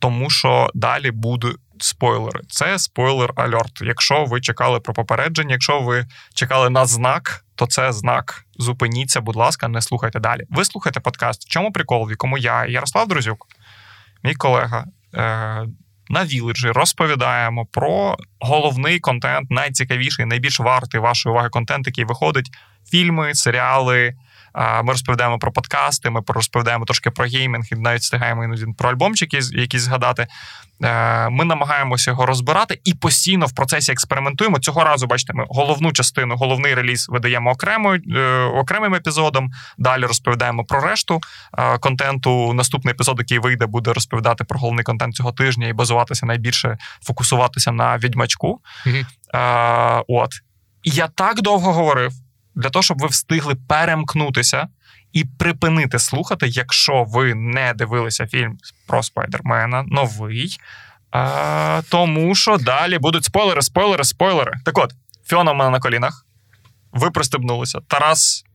[0.04, 1.48] тому що далі буде
[1.80, 2.42] спойлери.
[2.50, 3.82] Це спойлер альорт.
[3.82, 8.46] Якщо ви чекали про попередження, якщо ви чекали на знак, то це знак.
[8.56, 10.42] Зупиніться, будь ласка, не слухайте далі.
[10.50, 11.46] Ви слухайте подкаст.
[11.46, 13.48] В чому прикол, в якому я, Ярослав Друзюк,
[14.24, 14.86] мій колега.
[15.16, 15.68] Е-
[16.10, 22.50] на Віледжі розповідаємо про головний контент, найцікавіший, найбільш вартий вашої уваги контент, який виходить:
[22.92, 24.14] фільми, серіали.
[24.84, 29.40] Ми розповідаємо про подкасти, ми розповідаємо трошки про геймінг і навіть встигаємо іноді про альбомчики
[29.54, 30.28] якісь згадати.
[30.84, 34.60] Е, ми намагаємося його розбирати і постійно в процесі експериментуємо.
[34.60, 39.52] Цього разу, бачите, ми головну частину, головний реліз видаємо окремо, е, окремим епізодом.
[39.78, 41.22] Далі розповідаємо про решту
[41.58, 42.54] е, контенту.
[42.54, 47.72] Наступний епізод, який вийде, буде розповідати про головний контент цього тижня і базуватися найбільше фокусуватися
[47.72, 48.33] на відьмачку.
[48.42, 50.04] Mm-hmm.
[50.08, 50.32] От.
[50.84, 52.12] І я так довго говорив
[52.56, 54.68] для того, щоб ви встигли перемкнутися
[55.14, 60.58] і припинити слухати, якщо ви не дивилися фільм про Спайдермена, новий.
[61.12, 64.54] А, Тому що далі будуть спойлери, спойлери, спойлери.
[64.66, 64.94] Так от,
[65.26, 66.26] Фіона в мене на колінах.
[66.92, 67.80] Ви пристебнулися.
[67.88, 68.46] Тарас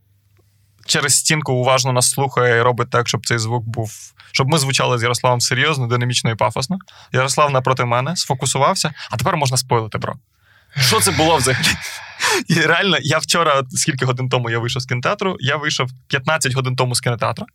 [0.89, 3.93] через стінку уважно нас слухає і робить так, щоб цей звук був.
[4.33, 6.79] Щоб ми звучали з Ярославом серйозно, динамічно і пафосно.
[7.13, 10.15] Ярослав напроти мене сфокусувався, а тепер можна спойлити, бро.
[10.77, 11.67] Що це було взагалі?
[12.49, 16.77] І реально, я вчора, скільки годин тому я вийшов з кінотеатру, я вийшов 15 годин
[16.77, 17.47] тому з кінотеатру,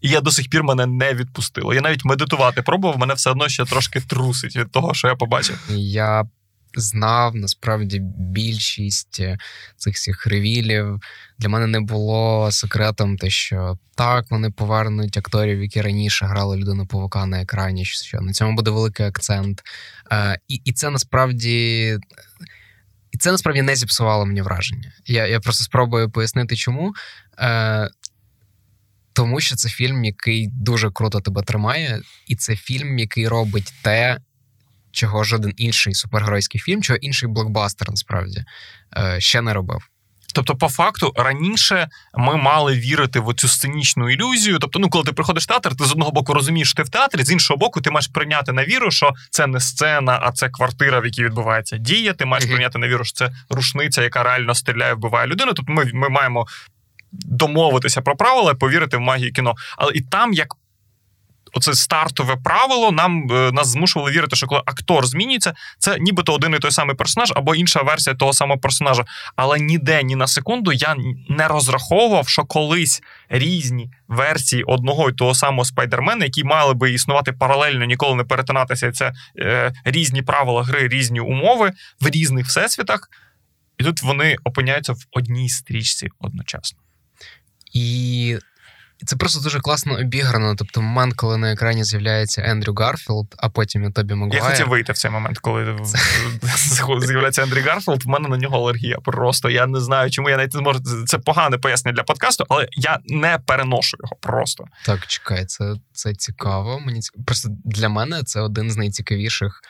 [0.00, 1.74] і я до сих пір мене не відпустило.
[1.74, 5.58] Я навіть медитувати пробував, мене все одно ще трошки трусить від того, що я побачив.
[5.70, 6.24] Я
[6.76, 9.38] знав насправді більшість е,
[9.76, 11.00] цих всіх ревілів.
[11.38, 16.86] Для мене не було секретом, те, що так, вони повернуть акторів, які раніше грали людину
[16.86, 17.84] павука на екрані.
[17.84, 19.62] Що на цьому буде великий акцент.
[20.12, 21.98] Е, І і це насправді.
[23.12, 24.92] І це насправді не зіпсувало мені враження.
[25.06, 26.94] Я я просто спробую пояснити, чому.
[27.38, 27.90] Е,
[29.12, 34.18] Тому що це фільм, який дуже круто тебе тримає, і це фільм, який робить те,
[34.92, 38.44] чого жоден інший супергеройський фільм, чого інший блокбастер насправді
[38.96, 39.88] е, ще не робив.
[40.34, 44.58] Тобто, по факту, раніше ми мали вірити в цю сценічну ілюзію.
[44.58, 46.88] Тобто, ну коли ти приходиш в театр, ти з одного боку розумієш, що ти в
[46.88, 50.48] театрі, з іншого боку, ти маєш прийняти на віру, що це не сцена, а це
[50.48, 52.12] квартира, в якій відбувається дія.
[52.12, 55.52] Ти маєш прийняти на віру, що це рушниця, яка реально стріляє, вбиває людину.
[55.54, 56.46] Тобто ми, ми маємо
[57.12, 59.54] домовитися про правила, повірити в магію кіно.
[59.76, 60.48] Але і там як
[61.52, 62.92] оце стартове правило.
[62.92, 66.96] Нам е, нас змушували вірити, що коли актор змінюється, це нібито один і той самий
[66.96, 69.04] персонаж або інша версія того самого персонажа.
[69.36, 70.96] Але ніде, ні на секунду я
[71.28, 77.32] не розраховував, що колись різні версії одного і того самого спайдермена, які мали би існувати
[77.32, 78.92] паралельно, ніколи не перетинатися.
[78.92, 83.08] Це е, різні правила гри, різні умови в різних всесвітах.
[83.78, 86.78] І тут вони опиняються в одній стрічці одночасно.
[87.72, 88.38] І
[89.06, 90.54] це просто дуже класно обіграно.
[90.58, 94.42] Тобто, момент, коли на екрані з'являється Ендрю Гарфілд, а потім і Тобі Магуайр.
[94.42, 95.76] Я хотів вийти в цей момент, коли
[97.06, 98.04] з'являється Ендрю Гарфілд.
[98.04, 98.98] В мене на нього алергія.
[99.04, 100.80] Просто я не знаю, чому я навіть не можу.
[101.06, 104.64] Це погане пояснення для подкасту, але я не переношу його просто.
[104.84, 106.80] Так, чекай, це це цікаво.
[106.80, 109.60] Мені просто для мене це один з найцікавіших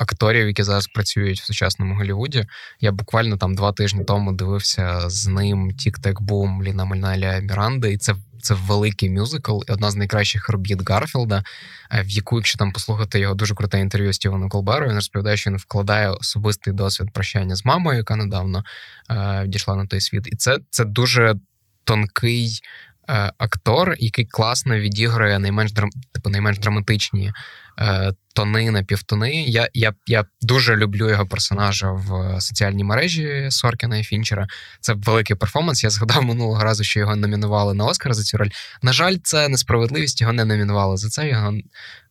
[0.00, 2.46] акторів, які зараз працюють в сучасному Голлівуді.
[2.80, 7.98] Я буквально там два тижні тому дивився з ним Тік-Тік Бум Ліна Мануеля Міранди, і
[7.98, 8.14] це.
[8.42, 11.44] Це великий мюзикл, і одна з найкращих робіт Гарфілда,
[11.90, 15.50] е, в яку, якщо там послухати його дуже круте інтерв'ю Стівену Колберу, він розповідає, що
[15.50, 18.64] він вкладає особистий досвід прощання з мамою, яка недавно
[19.10, 20.26] е, відійшла на той світ.
[20.26, 21.34] І це це дуже
[21.84, 22.60] тонкий
[23.38, 25.72] актор, який класно відіграє найменш
[26.12, 27.32] типу, найменш драматичні
[27.78, 29.42] е, тони на півтони.
[29.42, 34.46] Я я, я дуже люблю його персонажа в соціальній мережі Соркіна і Фінчера.
[34.80, 35.84] Це великий перформанс.
[35.84, 38.50] Я згадав минулого разу, що його номінували на Оскар за цю роль.
[38.82, 40.20] На жаль, це несправедливість.
[40.20, 41.28] Його не номінували за це.
[41.28, 41.54] Його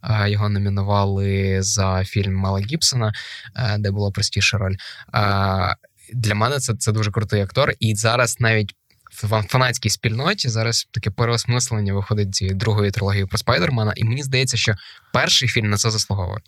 [0.03, 3.13] е, його номінували за фільм Мала Гібсона,
[3.55, 4.75] е, де була простіша роль.
[5.15, 5.75] Е,
[6.13, 8.75] для мене це це дуже крутий актор, і зараз навіть
[9.23, 14.57] в фанатській спільноті зараз таке переосмислення виходить цієї другої трилогії про Спайдермана, і мені здається,
[14.57, 14.75] що
[15.13, 16.39] перший фільм на це заслуговує.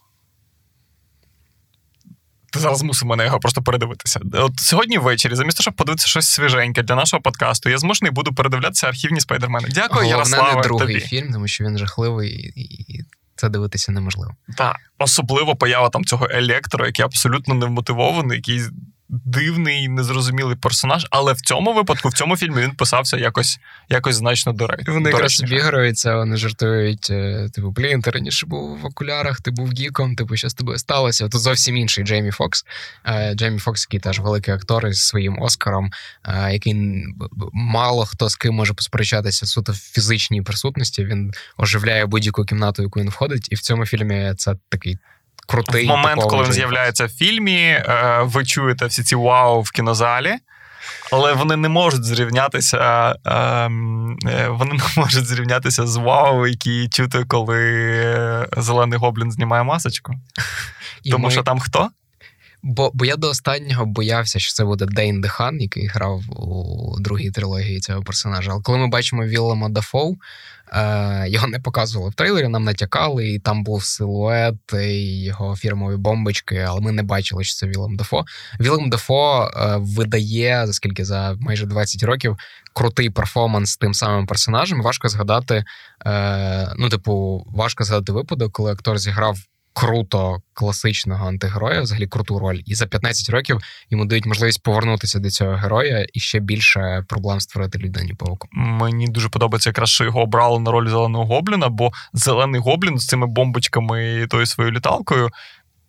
[2.51, 4.19] Ти зараз мусив мене його просто передивитися.
[4.33, 8.33] От сьогодні ввечері, замість того, щоб подивитися щось свіженьке для нашого подкасту, я змушений буду
[8.33, 9.67] передивлятися архівні спайдермени.
[9.71, 10.99] Дякую, Головне, Ярославе, не другий тобі.
[10.99, 13.03] фільм, тому що він жахливий і
[13.35, 14.35] це дивитися неможливо.
[14.57, 18.61] Так, особливо поява там цього електро, який абсолютно невмотивований, який
[19.25, 24.53] дивний, незрозумілий персонаж, але в цьому випадку, в цьому фільмі він писався якось якось значно
[24.53, 24.93] доречно.
[24.93, 27.07] Вони якраз обігруються, вони жартують.
[27.09, 30.77] Е, типу, блін, ти раніше був в окулярах, ти був гіком, типу, що з тобою
[30.77, 31.29] сталося.
[31.29, 32.65] Тут зовсім інший Джеймі Фокс.
[33.05, 35.91] Е, Джеймі Фокс, який теж великий актор із своїм Оскаром,
[36.25, 37.03] е, який
[37.53, 41.05] мало хто з ким може посперечатися суто в фізичній присутності.
[41.05, 44.97] Він оживляє будь-яку кімнату, яку він входить, і в цьому фільмі це такий
[45.47, 45.85] крутий.
[45.85, 50.35] В момент, коли він з'являється в фільмі, е, ви чуєте всі ці вау в кінозалі.
[51.11, 53.15] Але вони не можуть зрівнятися.
[53.25, 60.13] Ем, е, вони не можуть зрівнятися з вау, які чути, коли зелений гоблін знімає масочку.
[61.03, 61.31] І Тому ми...
[61.31, 61.89] що там хто?
[62.63, 67.31] Бо бо я до останнього боявся, що це буде Дейн Дехан, який грав у другій
[67.31, 68.51] трилогії цього персонажа.
[68.51, 70.17] Але коли ми бачимо Віллама Дафоу,
[70.71, 75.97] е, його не показували в трейлері, нам натякали, і там був силует і його фірмові
[75.97, 78.25] бомбочки, але ми не бачили, що це Вілем Дефо.
[78.59, 82.37] Вілем Дефо е, видає, за скільки за майже 20 років,
[82.73, 84.81] крутий перформанс з тим самим персонажем.
[84.81, 85.63] Важко згадати,
[86.05, 89.37] е, ну, типу, важко згадати випадок, коли актор зіграв
[89.73, 93.59] круто класичного антигероя, взагалі круту роль, і за 15 років
[93.89, 98.47] йому дають можливість повернутися до цього героя і ще більше проблем створити людині пауку.
[98.51, 103.07] Мені дуже подобається, якраз що його обрали на роль зеленого гобліна, бо зелений гоблін з
[103.07, 105.29] цими бомбочками і тою своєю літалкою.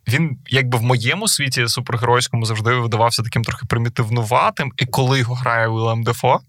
[0.08, 5.68] Він, якби в моєму світі супергеройському завжди видавався таким трохи примітивнуватим, і коли його грає
[5.68, 6.40] Уілем Дефо,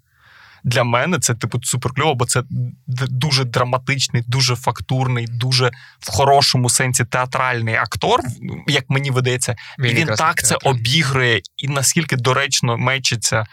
[0.65, 2.43] для мене це типу суперкльово, бо це
[2.87, 8.19] дуже драматичний, дуже фактурний, дуже в хорошому сенсі театральний актор,
[8.67, 13.45] як мені видається, він, і він так це обігрує і наскільки доречно мечиться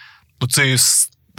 [0.51, 0.79] цією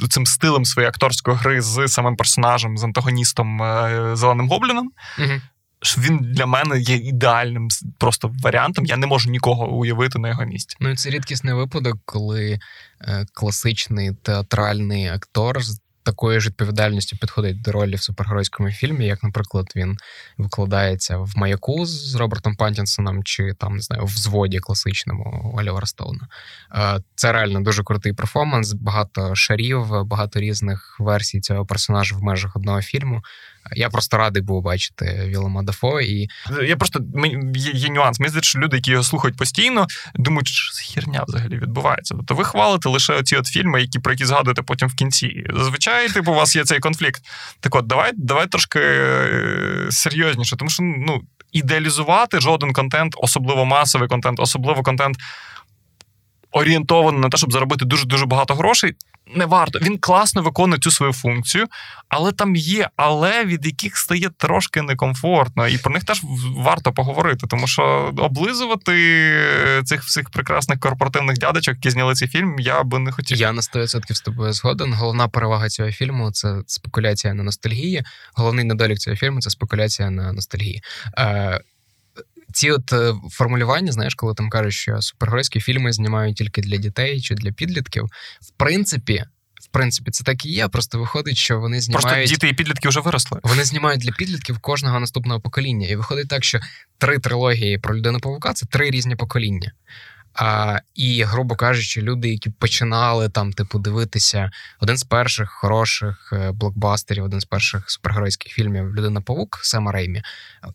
[0.10, 4.92] цим стилем своєї акторської гри з самим персонажем, з антагоністом е, Зеленим Гобліном.
[5.20, 5.42] Угу
[5.84, 8.86] що він для мене є ідеальним просто варіантом.
[8.86, 10.78] Я не можу нікого уявити на його місці.
[10.80, 12.60] Ну і це рідкісний випадок, коли
[13.34, 19.74] класичний театральний актор з такою ж відповідальністю підходить до ролі в супергеройському фільмі, як, наприклад,
[19.76, 19.98] він
[20.38, 26.28] викладається в маяку з Робертом Паттінсоном чи там не знаю, в взводі класичному Олівера Стоуна.
[26.76, 32.56] Е, це реально дуже крутий перформанс, багато шарів, багато різних версій цього персонажа в межах
[32.56, 33.22] одного фільму.
[33.71, 36.02] Я просто радий був бачити Вілома Дафо.
[36.02, 36.28] І
[36.63, 36.99] я просто
[37.56, 38.19] є, є нюанс.
[38.19, 42.15] Мені здається, що люди, які його слухають постійно, думають, що це херня взагалі відбувається.
[42.17, 45.43] Тобто ви хвалите лише оці от фільми, які про які згадуєте потім в кінці.
[45.54, 47.23] Зазвичай, типу, у вас є цей конфлікт.
[47.60, 51.21] Так от, давай, давай трошки е, серйозніше, тому що ну,
[51.52, 55.17] ідеалізувати жоден контент, особливо масовий контент, особливо контент
[56.52, 58.95] орієнтований на те, щоб заробити дуже дуже багато грошей
[59.36, 59.80] не варто.
[59.80, 61.65] Він класно виконує цю свою функцію,
[62.10, 66.22] але там є, але від яких стає трошки некомфортно, і про них теж
[66.58, 68.93] варто поговорити, тому що облизувати
[69.86, 73.38] цих всіх прекрасних корпоративних дядечок, які зняли цей фільм, я би не хотів.
[73.38, 74.93] Я на 100% з тобою згоден.
[74.93, 78.03] Головна перевага цього фільму це спекуляція на ностальгії.
[78.34, 80.82] Головний недолік цього фільму це спекуляція на ностальгії.
[81.18, 81.60] Е,
[82.54, 87.22] ці от е, формулювання, знаєш, коли там кажуть, що супергеройські фільми знімають тільки для дітей
[87.22, 88.04] чи для підлітків,
[88.41, 89.24] в принципі.
[89.62, 90.68] В принципі, це так і є.
[90.68, 92.08] Просто виходить, що вони знімають...
[92.08, 93.39] Просто діти і підлітки вже виросли.
[93.43, 95.88] Вони знімають для підлітків кожного наступного покоління.
[95.88, 96.60] І виходить так, що
[96.97, 99.72] три трилогії про людину павука це три різні покоління.
[100.34, 106.52] А, І, грубо кажучи, люди, які починали там, типу, дивитися один з перших хороших е,
[106.52, 110.22] блокбастерів, один з перших супергеройських фільмів Людина Павук Сема Реймі,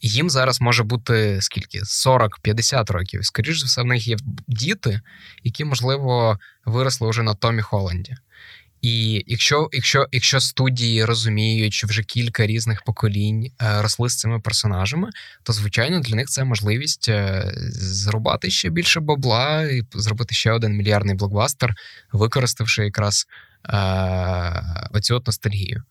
[0.01, 1.81] їм зараз може бути скільки?
[1.81, 3.25] 40-50 років.
[3.25, 4.17] Скоріше за все, в них є
[4.49, 5.01] діти,
[5.45, 8.17] які, можливо, виросли вже на Томі Холланді.
[8.83, 14.41] І якщо якщо, якщо студії розуміють, що вже кілька різних поколінь е, росли з цими
[14.41, 15.11] персонажами,
[15.43, 20.73] то звичайно для них це можливість е, зрубати ще більше бабла і зробити ще один
[20.73, 21.75] мільярдний блокбастер,
[22.13, 23.27] використавши якраз
[23.69, 24.63] е,
[24.93, 25.83] оцю от ностальгію.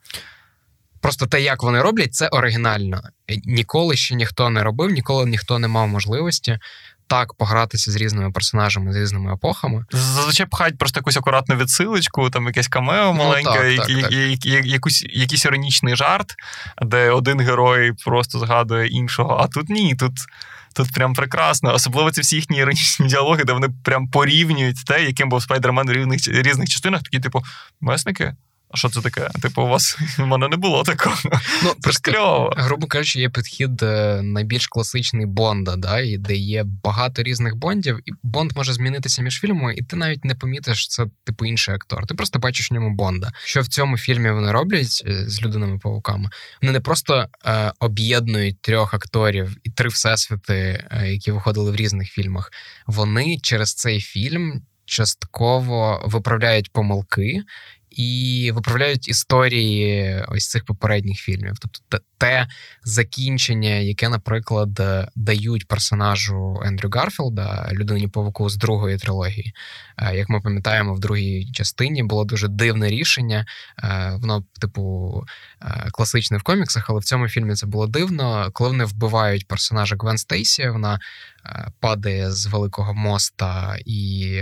[1.02, 3.02] Просто те, як вони роблять, це оригінально.
[3.46, 6.60] Ніколи ще ніхто не робив, ніколи ніхто не мав можливості
[7.08, 9.86] так погратися з різними персонажами, з різними епохами.
[9.92, 14.66] Зазвичай пхають просто якусь акуратну відсилочку, там якесь камео маленьке, ну, так, так, так.
[14.66, 16.36] якусь, якийсь іронічний жарт,
[16.82, 19.38] де один герой просто згадує іншого.
[19.42, 20.14] А тут ні, тут.
[20.76, 25.30] Тут прям прекрасно, особливо ці всі їхні іронічні діалоги, де вони прям порівнюють те, яким
[25.30, 27.04] був спайдермен в різних різних частинах.
[27.04, 27.44] Такі, типу,
[27.82, 28.36] месники,
[28.70, 29.30] а що це таке?
[29.42, 31.16] Типу, у вас у мене не було такого.
[31.64, 32.54] Ну, просто, кльово.
[32.58, 38.00] Грубо кажучи, є підхід е, найбільш класичний Бонда, да, і де є багато різних бондів,
[38.06, 42.08] і Бонд може змінитися між фільмами, і ти навіть не помітиш, це типу інший актор.
[42.08, 43.32] Ти просто бачиш в ньому Бонда.
[43.46, 46.30] Що в цьому фільмі вони роблять е, з людинами павуками?
[46.62, 52.10] Вони не просто е, об'єднують трьох акторів і три всесвіти, е, які виходили в різних
[52.10, 52.52] фільмах.
[52.88, 54.62] Вони через цей фільм.
[54.90, 57.44] Частково виправляють помилки
[57.98, 61.54] і виправляють історії ось цих попередніх фільмів.
[61.62, 62.48] Тобто те
[62.84, 64.82] закінчення, яке, наприклад,
[65.16, 69.54] дають персонажу Ендрю Гарфілда, людині павуку з другої трилогії.
[69.98, 73.46] Е, як ми пам'ятаємо, в другій частині було дуже дивне рішення.
[73.84, 75.24] Е, воно, типу,
[75.62, 78.50] е, класичне в коміксах, але в цьому фільмі це було дивно.
[78.54, 81.00] Коли вони вбивають персонажа Гвен Стейсі, вона
[81.80, 84.42] падає з великого моста, і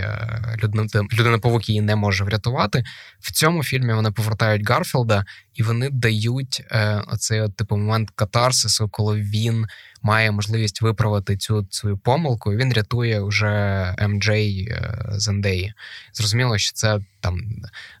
[1.12, 2.84] людина павук її не може врятувати.
[3.20, 5.24] В цьому фільмі вони повертають Гарфілда,
[5.54, 6.64] і вони дають
[7.06, 9.66] оцей от, типу момент катарсису, коли він
[10.02, 15.74] має можливість виправити цю свою помилку, і він рятує вже МД е, Зендеї.
[16.12, 17.40] Зрозуміло, що це там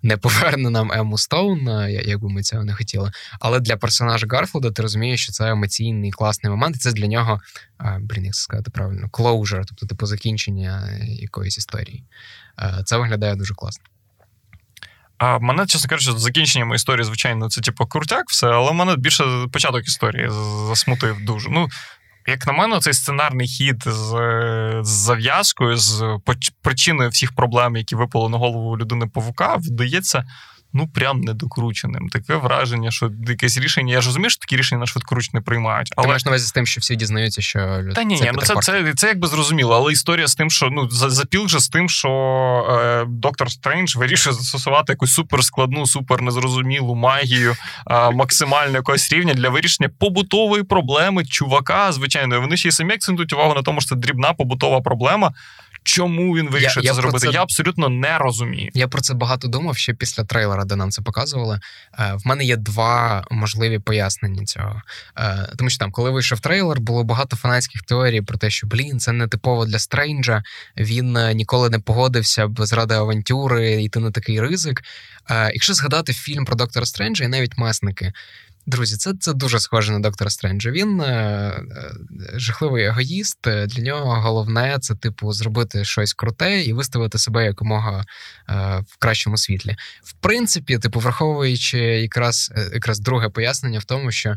[0.02, 3.10] не поверне нам Ему Стоун, е, як би ми цього не хотіли.
[3.40, 7.40] Але для персонажа Гарфілда ти розумієш, що це емоційний класний момент, і це для нього,
[8.00, 12.04] блін, як сказати правильно, closure, тобто типу закінчення якоїсь історії.
[12.58, 13.84] Е, це виглядає дуже класно.
[15.18, 19.86] А мене, чесно кажучи, закінченням історії, звичайно, це типу крутяк, все, але мене більше початок
[19.86, 20.28] історії
[20.68, 21.50] засмутив дуже.
[21.50, 21.68] Ну,
[22.26, 24.10] як на мене, цей сценарний хід з,
[24.82, 26.18] з зав'язкою, з
[26.62, 30.24] причиною всіх проблем, які випали на голову людини павука, вдається
[30.72, 32.08] ну прям недокрученим.
[32.08, 33.92] Таке враження, що якесь рішення.
[33.94, 35.92] Я ж розумію, що такі рішення на швидкоруч не приймають.
[35.96, 36.04] Але...
[36.04, 38.54] Ти маєш на увазі з тим, що всі дізнаються, що Та ні, це, ну, це,
[38.60, 42.10] це, це якби зрозуміло, але історія з тим, що ну запіл же з тим, що
[42.70, 47.56] е, доктор Стрендж вирішує застосувати якусь суперскладну, супер незрозумілу магію
[47.90, 51.92] е, максимально якогось рівня для вирішення побутової проблеми чувака.
[51.92, 55.32] Звичайно, вони ще й самі акцентують увагу на тому, що це дрібна побутова проблема.
[55.86, 57.26] Чому він вирішив я, це я зробити?
[57.26, 57.32] Це...
[57.32, 58.70] Я абсолютно не розумію.
[58.74, 61.60] Я про це багато думав ще після трейлера, де нам це показували.
[61.98, 64.82] Е, в мене є два можливі пояснення цього.
[65.18, 69.00] Е, тому що там, коли вийшов трейлер, було багато фанатських теорій про те, що блін,
[69.00, 70.42] це не типово для Стрейнджа.
[70.76, 74.82] Він е, ніколи не погодився б заради авантюри йти на такий ризик.
[75.30, 78.12] Якщо згадати фільм про доктора Стренджа і навіть месники.
[78.68, 80.70] Друзі, це це дуже схоже на доктора Стренджа.
[80.70, 81.92] Він е, е,
[82.34, 83.38] жахливий егоїст.
[83.42, 88.04] Для нього головне це, типу, зробити щось круте і виставити себе якомога
[88.48, 88.54] е,
[88.88, 89.76] в кращому світлі.
[90.02, 94.36] В принципі, типу, враховуючи якраз е, якраз друге пояснення в тому, що.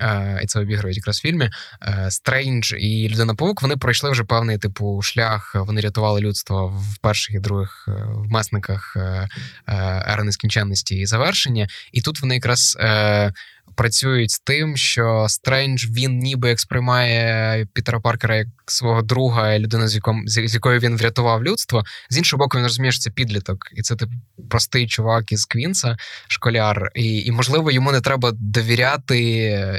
[0.00, 1.50] Е, і це обігрують якраз в фільмі.
[2.08, 5.54] Стрейндж е, і Людина Паук вони пройшли вже певний типу шлях.
[5.54, 8.96] Вони рятували людство в перших і других е, в месниках
[10.08, 11.68] ери нескінченності і завершення.
[11.92, 12.76] І тут вони якраз
[13.74, 19.88] працюють з тим, що Стрендж він ніби як сприймає Пітера Паркера як свого друга, людина,
[19.88, 21.84] з яком з якою він врятував людство.
[22.10, 24.08] З іншого боку, він розуміє, що це підліток, і це тип
[24.50, 25.96] простий чувак із Квінса,
[26.28, 29.20] школяр, і, і можливо йому не треба довіряти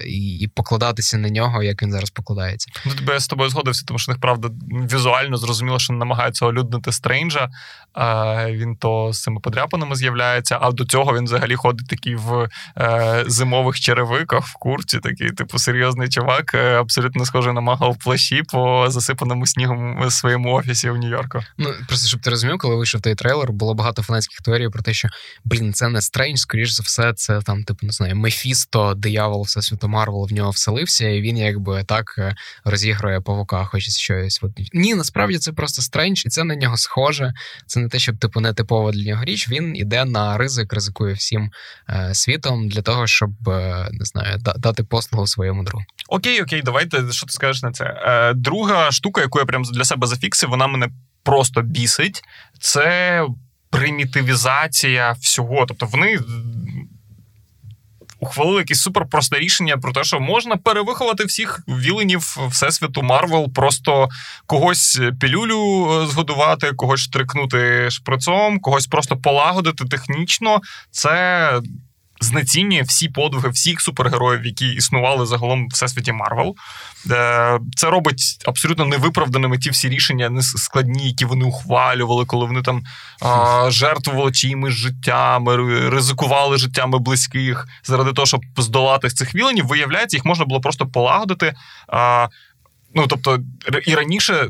[0.06, 2.72] і, і покладатися на нього, як він зараз покладається.
[2.86, 4.50] Ну, я з тобою згодився, тому що них правда
[4.92, 7.50] візуально зрозуміло, що не намагаються олюднити Стрейнджа.
[7.94, 12.50] А Він то з цими подряпаними з'являється, а до цього він взагалі ходить такий в
[12.78, 18.44] е, зимових черевиках в куртці, такий, типу, серйозний чувак, е, абсолютно схожий на мага плащі
[18.44, 21.40] по засипаному снігом своєму офісі в Нью-Йорку.
[21.58, 24.94] Ну просто щоб ти розумів, коли вийшов той трейлер, було багато фанатських теорій про те,
[24.94, 25.08] що
[25.46, 29.88] блін, це не Стрейндж, скоріш за все, це там, типу, не знаю, Мефісто, диявол, всесвіту
[29.88, 34.40] Марвел в нього вселився, і він якби так е, розігрує павука, хоче щось.
[34.42, 34.52] От.
[34.74, 37.34] Ні, насправді це просто Стрендж, і це на нього схоже.
[37.66, 39.50] Це не те, щоб типу не типова для нього річ.
[39.50, 41.52] Він іде на ризик, ризикує всім
[41.90, 45.86] е, світом для того, щоб е, не знаю, дати послугу своєму другу.
[46.08, 47.86] Окей, окей, давайте що ти скажеш на це.
[47.86, 48.34] Е,
[48.66, 50.90] Друга штука, яку я прям для себе зафіксив, вона мене
[51.24, 52.24] просто бісить.
[52.60, 53.26] Це
[53.70, 55.66] примітивізація всього.
[55.68, 56.20] Тобто вони
[58.20, 64.10] ухвалили якесь суперпросте рішення про те, що можна перевиховати всіх віленів всесвіту Марвел, просто
[64.46, 70.62] когось пілюлю е, згодувати, когось штрикнути шприцом, когось просто полагодити технічно.
[70.92, 71.62] Це
[72.22, 76.56] знецінює всі подвиги всіх супергероїв, які існували загалом в всесвіті Марвел.
[77.12, 82.84] Е, це робить абсолютно невиправданими ті всі рішення, складні, які вони ухвалювали, коли вони там
[83.22, 85.58] а, жертвували чиїмись життями,
[85.90, 89.68] ризикували життями близьких заради того, щоб здолати цих віленів.
[89.68, 91.54] Виявляється, їх можна було просто полагодити.
[91.88, 92.28] А,
[92.98, 93.40] Ну, тобто,
[93.86, 94.50] і раніше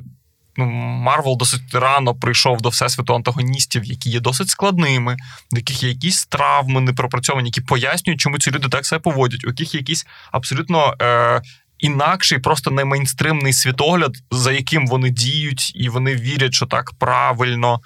[0.57, 5.17] ну, Марвел досить рано прийшов до всесвіту антагоністів, які є досить складними,
[5.51, 9.47] в яких є якісь травми непропрацьовані, які пояснюють, чому ці люди так себе поводять, у
[9.47, 10.93] яких є якісь абсолютно.
[11.01, 11.41] Е-
[11.79, 17.79] Інакший, просто не мейнстримний світогляд, за яким вони діють, і вони вірять, що так правильно.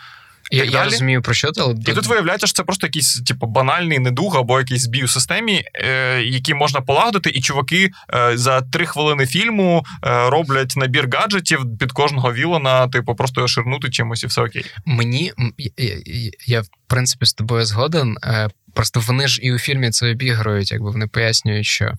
[0.52, 1.76] Я я розумію, про що ти, але...
[1.88, 5.64] І тут виявляється, що це просто якийсь типу, банальний недуг або якийсь збій у системі,
[5.76, 11.78] е, які можна полагодити, і чуваки е, за три хвилини фільму е, роблять набір гаджетів
[11.80, 14.66] під кожного вілона, типу, просто ширнути чимось, і все окей.
[14.86, 15.32] Мені
[15.78, 15.96] я,
[16.46, 18.18] я в принципі з тобою згоден.
[18.24, 21.94] Е, просто вони ж і у фільмі це обігрують, якби вони пояснюють, що.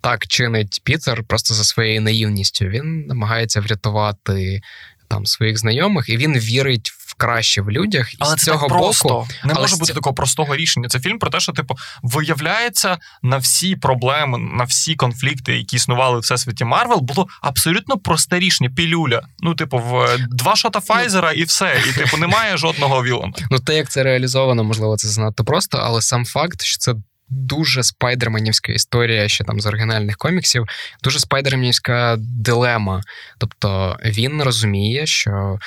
[0.00, 2.64] Так чинить Пітер просто за своєю наївністю.
[2.64, 4.60] Він намагається врятувати
[5.08, 8.14] там своїх знайомих, і він вірить в краще в людях.
[8.14, 9.08] І Але з це цього так просто.
[9.08, 9.94] боку не може бути ць...
[9.94, 10.88] такого простого рішення.
[10.88, 16.16] Це фільм про те, що типу виявляється на всі проблеми, на всі конфлікти, які існували
[16.16, 18.70] в всесвіті Марвел, було абсолютно просте рішення.
[18.70, 19.22] Пілюля.
[19.40, 21.82] Ну, типу, в е, два шота Файзера і все.
[21.88, 23.32] І типу немає жодного вілана.
[23.50, 26.94] Ну те, як це реалізовано, можливо, це занадто просто, але сам факт, що це
[27.28, 30.66] дуже спайдерменівська історія ще там з оригінальних коміксів,
[31.02, 33.02] дуже спайдерменівська дилема.
[33.38, 35.58] Тобто він розуміє, що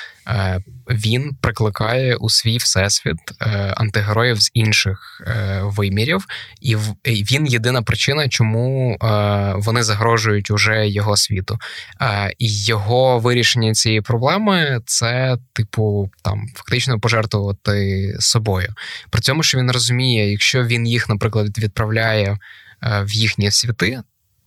[0.90, 3.46] він прикликає у свій всесвіт е,
[3.76, 6.26] антигероїв з інших е, вимірів,
[6.60, 11.58] і він єдина причина, чому е, вони загрожують уже його світу.
[12.00, 18.74] Е, і його вирішення цієї проблеми це, типу, там фактично пожертвувати собою.
[19.10, 22.38] При цьому, що він розуміє, якщо він їх, наприклад відправляє
[22.82, 24.00] е, в їхні світи,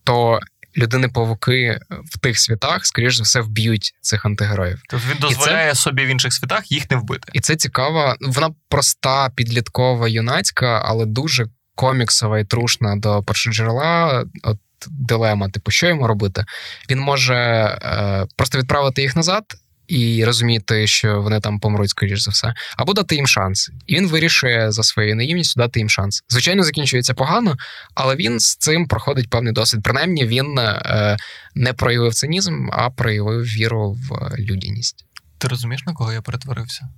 [0.04, 0.40] то
[0.76, 1.78] людини-павуки
[2.12, 4.82] в тих світах, скоріш за все, вб'ють цих антигероїв.
[4.88, 5.80] Тобто він дозволяє це...
[5.80, 7.30] собі в інших світах їх не вбити.
[7.32, 8.16] І це цікаво.
[8.20, 14.24] Вона проста, підліткова, юнацька, але дуже коміксова і трушна до першоджерела.
[14.42, 16.44] От дилема, типу, що йому робити?
[16.90, 19.44] Він може е, просто відправити їх назад
[19.88, 23.70] і розуміти, що вони там помруть, скоріш за все, або дати їм шанс.
[23.86, 26.22] І він вирішує за своєю наївністю дати їм шанс.
[26.28, 27.56] Звичайно, закінчується погано,
[27.94, 29.82] але він з цим проходить певний досвід.
[29.82, 31.16] Принаймні, він е,
[31.54, 35.04] не проявив цинізм, а проявив віру в людяність.
[35.38, 36.88] Ти розумієш, на кого я перетворився?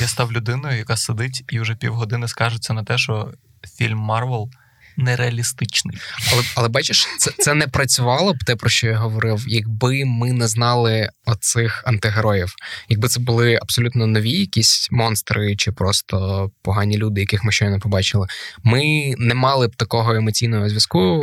[0.00, 3.32] Я став людиною, яка сидить і вже півгодини скажеться на те, що
[3.78, 4.50] фільм Марвел
[4.96, 5.98] нереалістичний.
[6.32, 10.32] Але але бачиш, це це не працювало б те, про що я говорив, якби ми
[10.32, 12.54] не знали оцих антигероїв.
[12.88, 18.26] Якби це були абсолютно нові якісь монстри чи просто погані люди, яких ми щойно побачили.
[18.62, 21.22] Ми не мали б такого емоційного зв'язку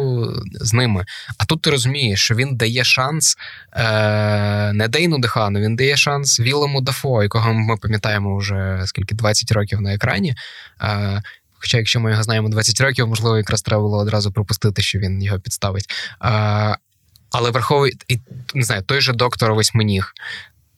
[0.62, 1.06] з ними.
[1.38, 3.38] А тут ти розумієш, що він дає шанс
[3.74, 9.52] е, не Дейну Дехану, він дає шанс Вілому Дафо, якого ми пам'ятаємо вже скільки 20
[9.52, 10.36] років на екрані.
[10.82, 11.22] Е,
[11.60, 15.24] Хоча, якщо ми його знаємо 20 років, можливо, якраз треба було одразу пропустити, що він
[15.24, 15.86] його підставить.
[16.20, 16.76] А,
[17.32, 17.94] Але враховує
[18.54, 20.14] не знаю, той же доктор Восьминіг.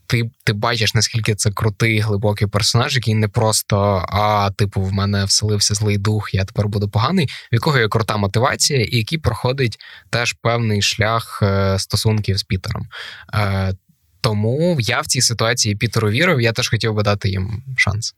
[0.07, 5.25] ти ти бачиш, наскільки це крутий глибокий персонаж, який не просто а, типу, в мене
[5.25, 9.77] вселився злий дух, я тепер буду поганий, в якого є крута мотивація, і який проходить
[10.09, 12.88] теж певний шлях е, стосунків з Пітером.
[13.34, 13.73] Е,
[14.21, 18.15] тому я в цій ситуації Пітеру вірив, я теж хотів би дати їм шанс.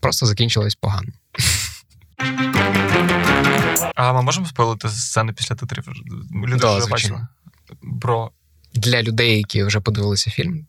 [0.00, 1.08] Просто закінчилось погано.
[3.94, 5.84] А ми можемо спойлити сцени після титрів?
[6.46, 7.26] Люди да, вже бачили.
[7.82, 8.30] Бро.
[8.74, 10.66] Для людей, які вже подивилися фільм.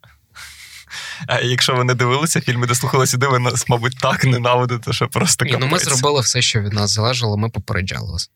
[1.27, 5.07] А якщо ви не дивилися фільм і дослухали сюди, ви нас, мабуть, так ненавидите, що
[5.07, 8.29] просто Ні, ну Ми зробили все, що від нас залежало, ми попереджали вас.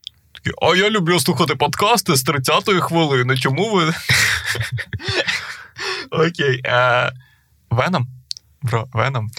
[0.62, 3.38] А я люблю слухати подкасти з 30-ї хвилини.
[3.38, 3.94] Чому ви.
[6.12, 6.62] Окей.
[6.66, 7.12] Е,
[7.70, 8.08] Веном?
[8.62, 9.32] Бро, Веном.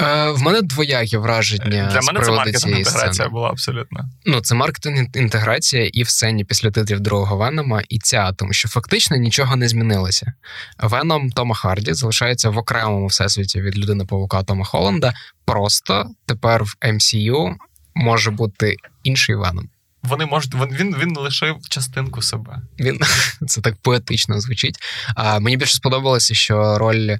[0.00, 1.88] Е, В мене двоякі враження.
[1.92, 3.28] Для мене це маркетинг інтеграція сцени.
[3.28, 4.04] була абсолютно.
[4.26, 8.68] Ну, це маркетинг інтеграція і в сцені після титрів другого Венома, і ця, тому що
[8.68, 10.32] фактично нічого не змінилося.
[10.78, 15.14] Веном Тома Харді залишається в окремому всесвіті від людини павука Тома Холланда.
[15.44, 17.54] Просто тепер в MCU
[17.94, 19.68] може бути інший Веном.
[20.06, 22.58] Вони можуть він він лишив частинку себе.
[22.80, 23.00] Він
[23.46, 24.78] це так поетично звучить.
[25.14, 27.18] А мені більше сподобалося, що роль е,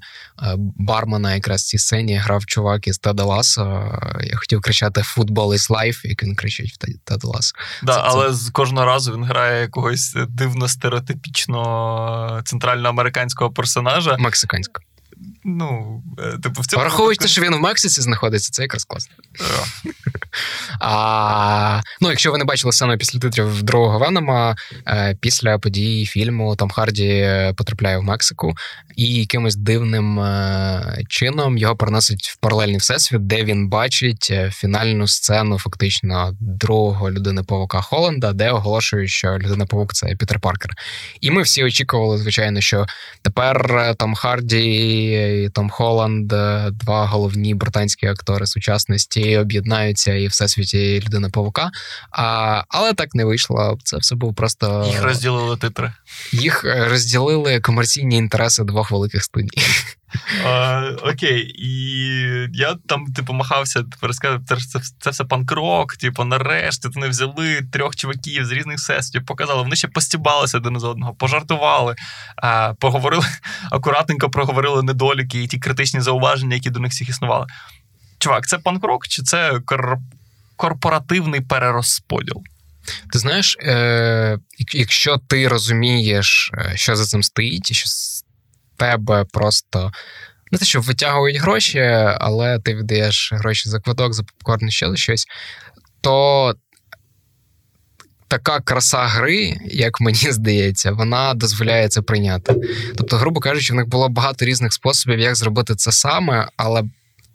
[0.57, 3.63] бармена якраз в цій сцені грав чувак із Теда Ласо.
[4.23, 7.55] Я хотів кричати «Football is life», як він кричить в Теда Ласо.
[7.83, 8.51] Да, це, але це...
[8.51, 14.17] кожного разу він грає якогось дивно стереотипічного центральноамериканського персонажа.
[14.17, 14.86] Мексиканського.
[15.49, 16.03] Ну,
[16.43, 17.31] типу, в цьому Враховуючи, випадку...
[17.31, 19.15] що він в Мексиці знаходиться, це якраз класно.
[20.79, 24.55] а, Ну, якщо ви не бачили сцену після титрів другого Венома,
[25.19, 28.55] після події фільму Том Харді потрапляє в Мексику,
[28.95, 30.21] і якимось дивним
[31.09, 37.81] чином його переносить в паралельний всесвіт, де він бачить фінальну сцену фактично другого людини павука
[37.81, 40.71] Холланда, де оголошують, що людина павук це Пітер Паркер.
[41.21, 42.85] І ми всі очікували, звичайно, що
[43.21, 46.27] тепер Том Харді і Том Холланд,
[46.71, 51.71] два головні британські актори сучасності, об'єднаються і всесвіті людина павука.
[52.11, 53.77] А, Але так не вийшло.
[53.83, 55.93] Це все був просто їх розділили титри.
[56.31, 59.61] Їх розділили комерційні інтереси двох великих студій.
[61.03, 61.69] Окей, і
[62.53, 67.95] я там, типу, махався, тепер сказав, це, це все панкрок, типу, нарешті вони взяли трьох
[67.95, 71.95] чуваків з різних всесвітів, показали, вони ще постібалися один з одного, пожартували,
[72.35, 73.25] а, поговорили,
[73.71, 77.45] акуратненько проговорили недоліки і ті критичні зауваження, які до них всіх існували.
[78.19, 79.97] Чувак, це панкрок чи це кор-
[80.55, 82.43] корпоративний перерозподіл?
[83.13, 84.37] Ти знаєш, е-
[84.73, 87.87] якщо ти розумієш, що за цим стоїть, і що
[88.77, 89.91] тебе просто
[90.51, 91.79] не те, що витягують гроші,
[92.19, 95.27] але ти віддаєш гроші за квиток, за попкорн, ще за щось,
[96.01, 96.55] то
[98.27, 102.55] така краса гри, як мені здається, вона дозволяє це прийняти.
[102.97, 106.83] Тобто, грубо кажучи, в них було багато різних способів, як зробити це саме, але,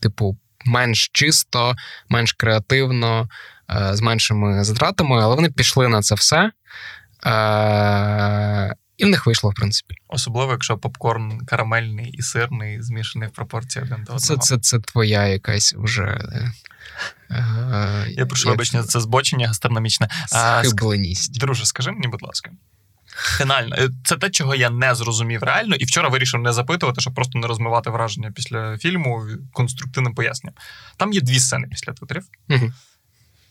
[0.00, 1.74] типу, менш чисто,
[2.08, 3.28] менш креативно,
[3.92, 6.52] з меншими затратами, але вони пішли на це все.
[9.02, 9.94] І в них вийшло, в принципі.
[10.08, 14.18] Особливо, якщо попкорн карамельний і сирний, змішаний в пропорції один до одного.
[14.18, 16.20] Це це, це твоя якась вже.
[17.30, 20.08] Е, Я прошу вибачення, це збочення гастрономічне.
[20.26, 21.38] Схибленість.
[21.38, 22.50] Друже, скажи мені, будь ласка.
[23.36, 27.14] Фінально, е, це те, чого я не зрозумів реально, і вчора вирішив не запитувати, щоб
[27.14, 30.54] просто не розмивати враження після фільму конструктивним поясненням.
[30.96, 32.24] Там є дві сцени після титрів.
[32.50, 32.72] Угу.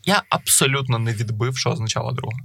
[0.05, 2.39] Я абсолютно не відбив, що означала друга.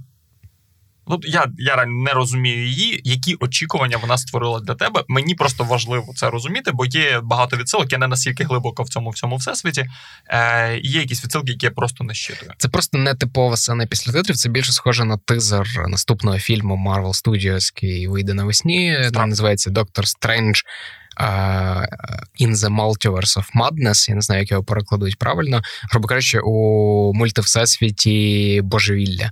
[1.09, 5.03] Ну, я я не розумію її, які очікування вона створила для тебе.
[5.07, 9.09] Мені просто важливо це розуміти, бо є багато відсилок, я не настільки глибоко в цьому
[9.09, 9.85] всьому всесвіті.
[10.27, 12.51] Е, Є якісь відсилки, які я просто не щитую.
[12.57, 14.35] Це просто не типова сцена після титрів.
[14.35, 19.09] Це більше схоже на тизер наступного фільму Marvel Studios, який вийде навесні.
[19.13, 20.61] Там називається Доктор Стрендж.
[22.39, 25.61] In the Multiverse of Madness, я не знаю, як його перекладуть правильно,
[25.91, 29.31] грубо кажучи, у мультивсесвіті божевілля.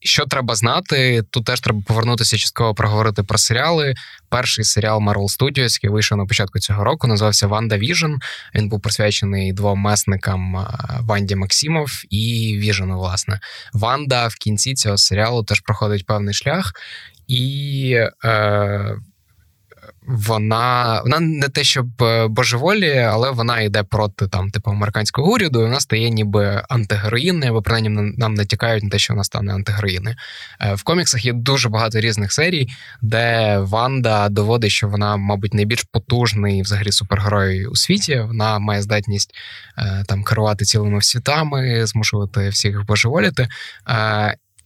[0.00, 1.22] Що треба знати?
[1.30, 3.94] Тут теж треба повернутися частково проговорити про серіали.
[4.28, 8.14] Перший серіал Marvel Studios, який вийшов на початку цього року, називався Ванда Віжн.
[8.54, 10.66] Він був присвячений двом месникам
[11.00, 13.40] Ванді Максимов і Віжену, власне.
[13.72, 16.72] Ванда в кінці цього серіалу теж проходить певний шлях.
[17.28, 18.96] І е,
[20.06, 25.60] вона вона не те, щоб е, божеволі, але вона йде проти там, типу, американського уряду,
[25.60, 30.16] і вона стає ніби антигероїнною, або принаймні нам натякають на те, що вона стане антигероїною.
[30.60, 32.68] Е, в коміксах є дуже багато різних серій,
[33.02, 38.20] де Ванда доводить, що вона, мабуть, найбільш потужний взагалі супергерой у світі.
[38.26, 39.34] Вона має здатність
[39.78, 43.48] е, там керувати цілими світами, змушувати всіх божеволіти.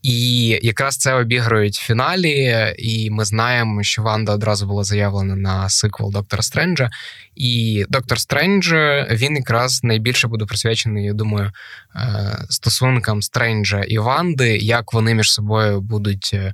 [0.01, 5.69] І якраз це обігрують в фіналі, і ми знаємо, що Ванда одразу була заявлена на
[5.69, 6.89] сиквел Доктора Стренджа.
[7.35, 8.73] І Доктор Стрендж
[9.11, 11.51] він якраз найбільше буде присвячений, я думаю,
[11.95, 16.53] е, стосункам Стренджа і Ванди, як вони між собою будуть е,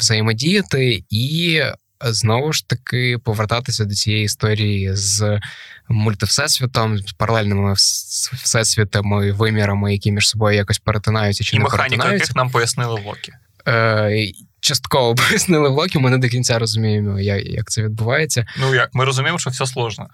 [0.00, 1.62] взаємодіяти, і
[2.04, 5.40] знову ж таки повертатися до цієї історії з
[5.90, 7.72] мультивсесвітом, з паралельними
[8.42, 12.14] всесвітами, вимірами, які між собою якось перетинаються чи і не перетинаються.
[12.14, 13.32] яких нам пояснили в Локі.
[13.68, 18.46] Е, частково пояснили в Локі, ми не до кінця розуміємо, як як це відбувається.
[18.60, 20.06] Ну як ми розуміємо, що все сложно.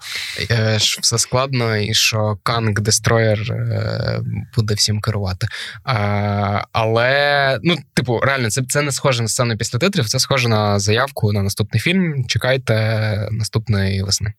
[0.51, 4.19] Е, Все складно, і що Канг Дестройер е,
[4.55, 5.47] буде всім керувати.
[5.83, 10.49] А, Але, ну, типу, реально, це це не схоже на сцену після титрів, це схоже
[10.49, 12.25] на заявку на наступний фільм.
[12.27, 14.33] Чекайте наступної весни.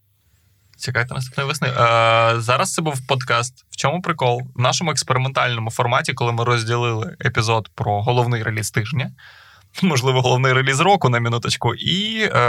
[0.81, 1.69] Чекайте наступної весни.
[1.69, 1.73] Е,
[2.41, 3.65] Зараз це був подкаст.
[3.71, 4.43] В чому прикол?
[4.55, 9.11] В нашому експериментальному форматі, коли ми розділили епізод про головний реліз тижня
[9.83, 12.41] можливо, головний реліз року на минуточку, і е,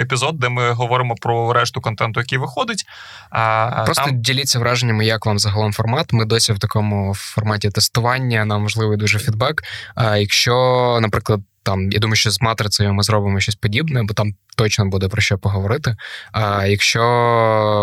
[0.00, 2.84] епізод, де ми говоримо про решту контенту, який виходить.
[3.30, 4.20] А, Просто там...
[4.20, 6.12] діліться враженнями, як вам загалом формат.
[6.12, 9.62] Ми досі в такому форматі тестування, нам можливий дуже фідбек.
[9.94, 14.34] А якщо, наприклад, там я думаю, що з матрицею ми зробимо щось подібне, бо там
[14.56, 15.96] точно буде про що поговорити.
[16.32, 17.02] А якщо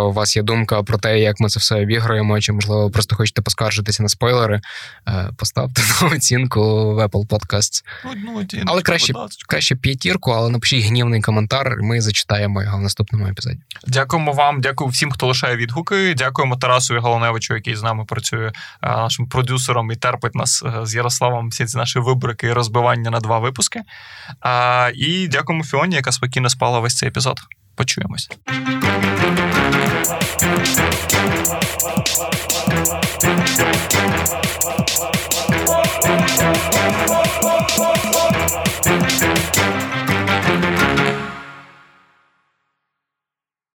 [0.10, 3.42] у вас є думка про те, як ми це все обіграємо, чи можливо просто хочете
[3.42, 4.62] поскаржитися на спойлери,
[5.08, 6.62] е, поставте на оцінку
[6.96, 7.84] в Apple Podcasts.
[8.06, 9.14] Ну, але краще
[9.48, 11.78] краще п'ятірку, але напишіть гнівний коментар.
[11.82, 13.60] Ми зачитаємо його в наступному епізоді.
[13.88, 16.14] Дякуємо вам, дякую всім, хто лишає відгуки.
[16.14, 18.52] Дякуємо Тарасу Галаневичу, який з нами працює е,
[18.82, 21.50] нашим продюсером і терпить нас е, з Ярославом.
[21.50, 23.82] Всі ці наші вибрики і розбивання на два випуски випуски.
[24.42, 27.40] А, І дякуємо Фіоні, яка спокійно спала весь цей епізод.
[27.76, 28.30] Почуємось.
[33.20, 33.97] Thank you.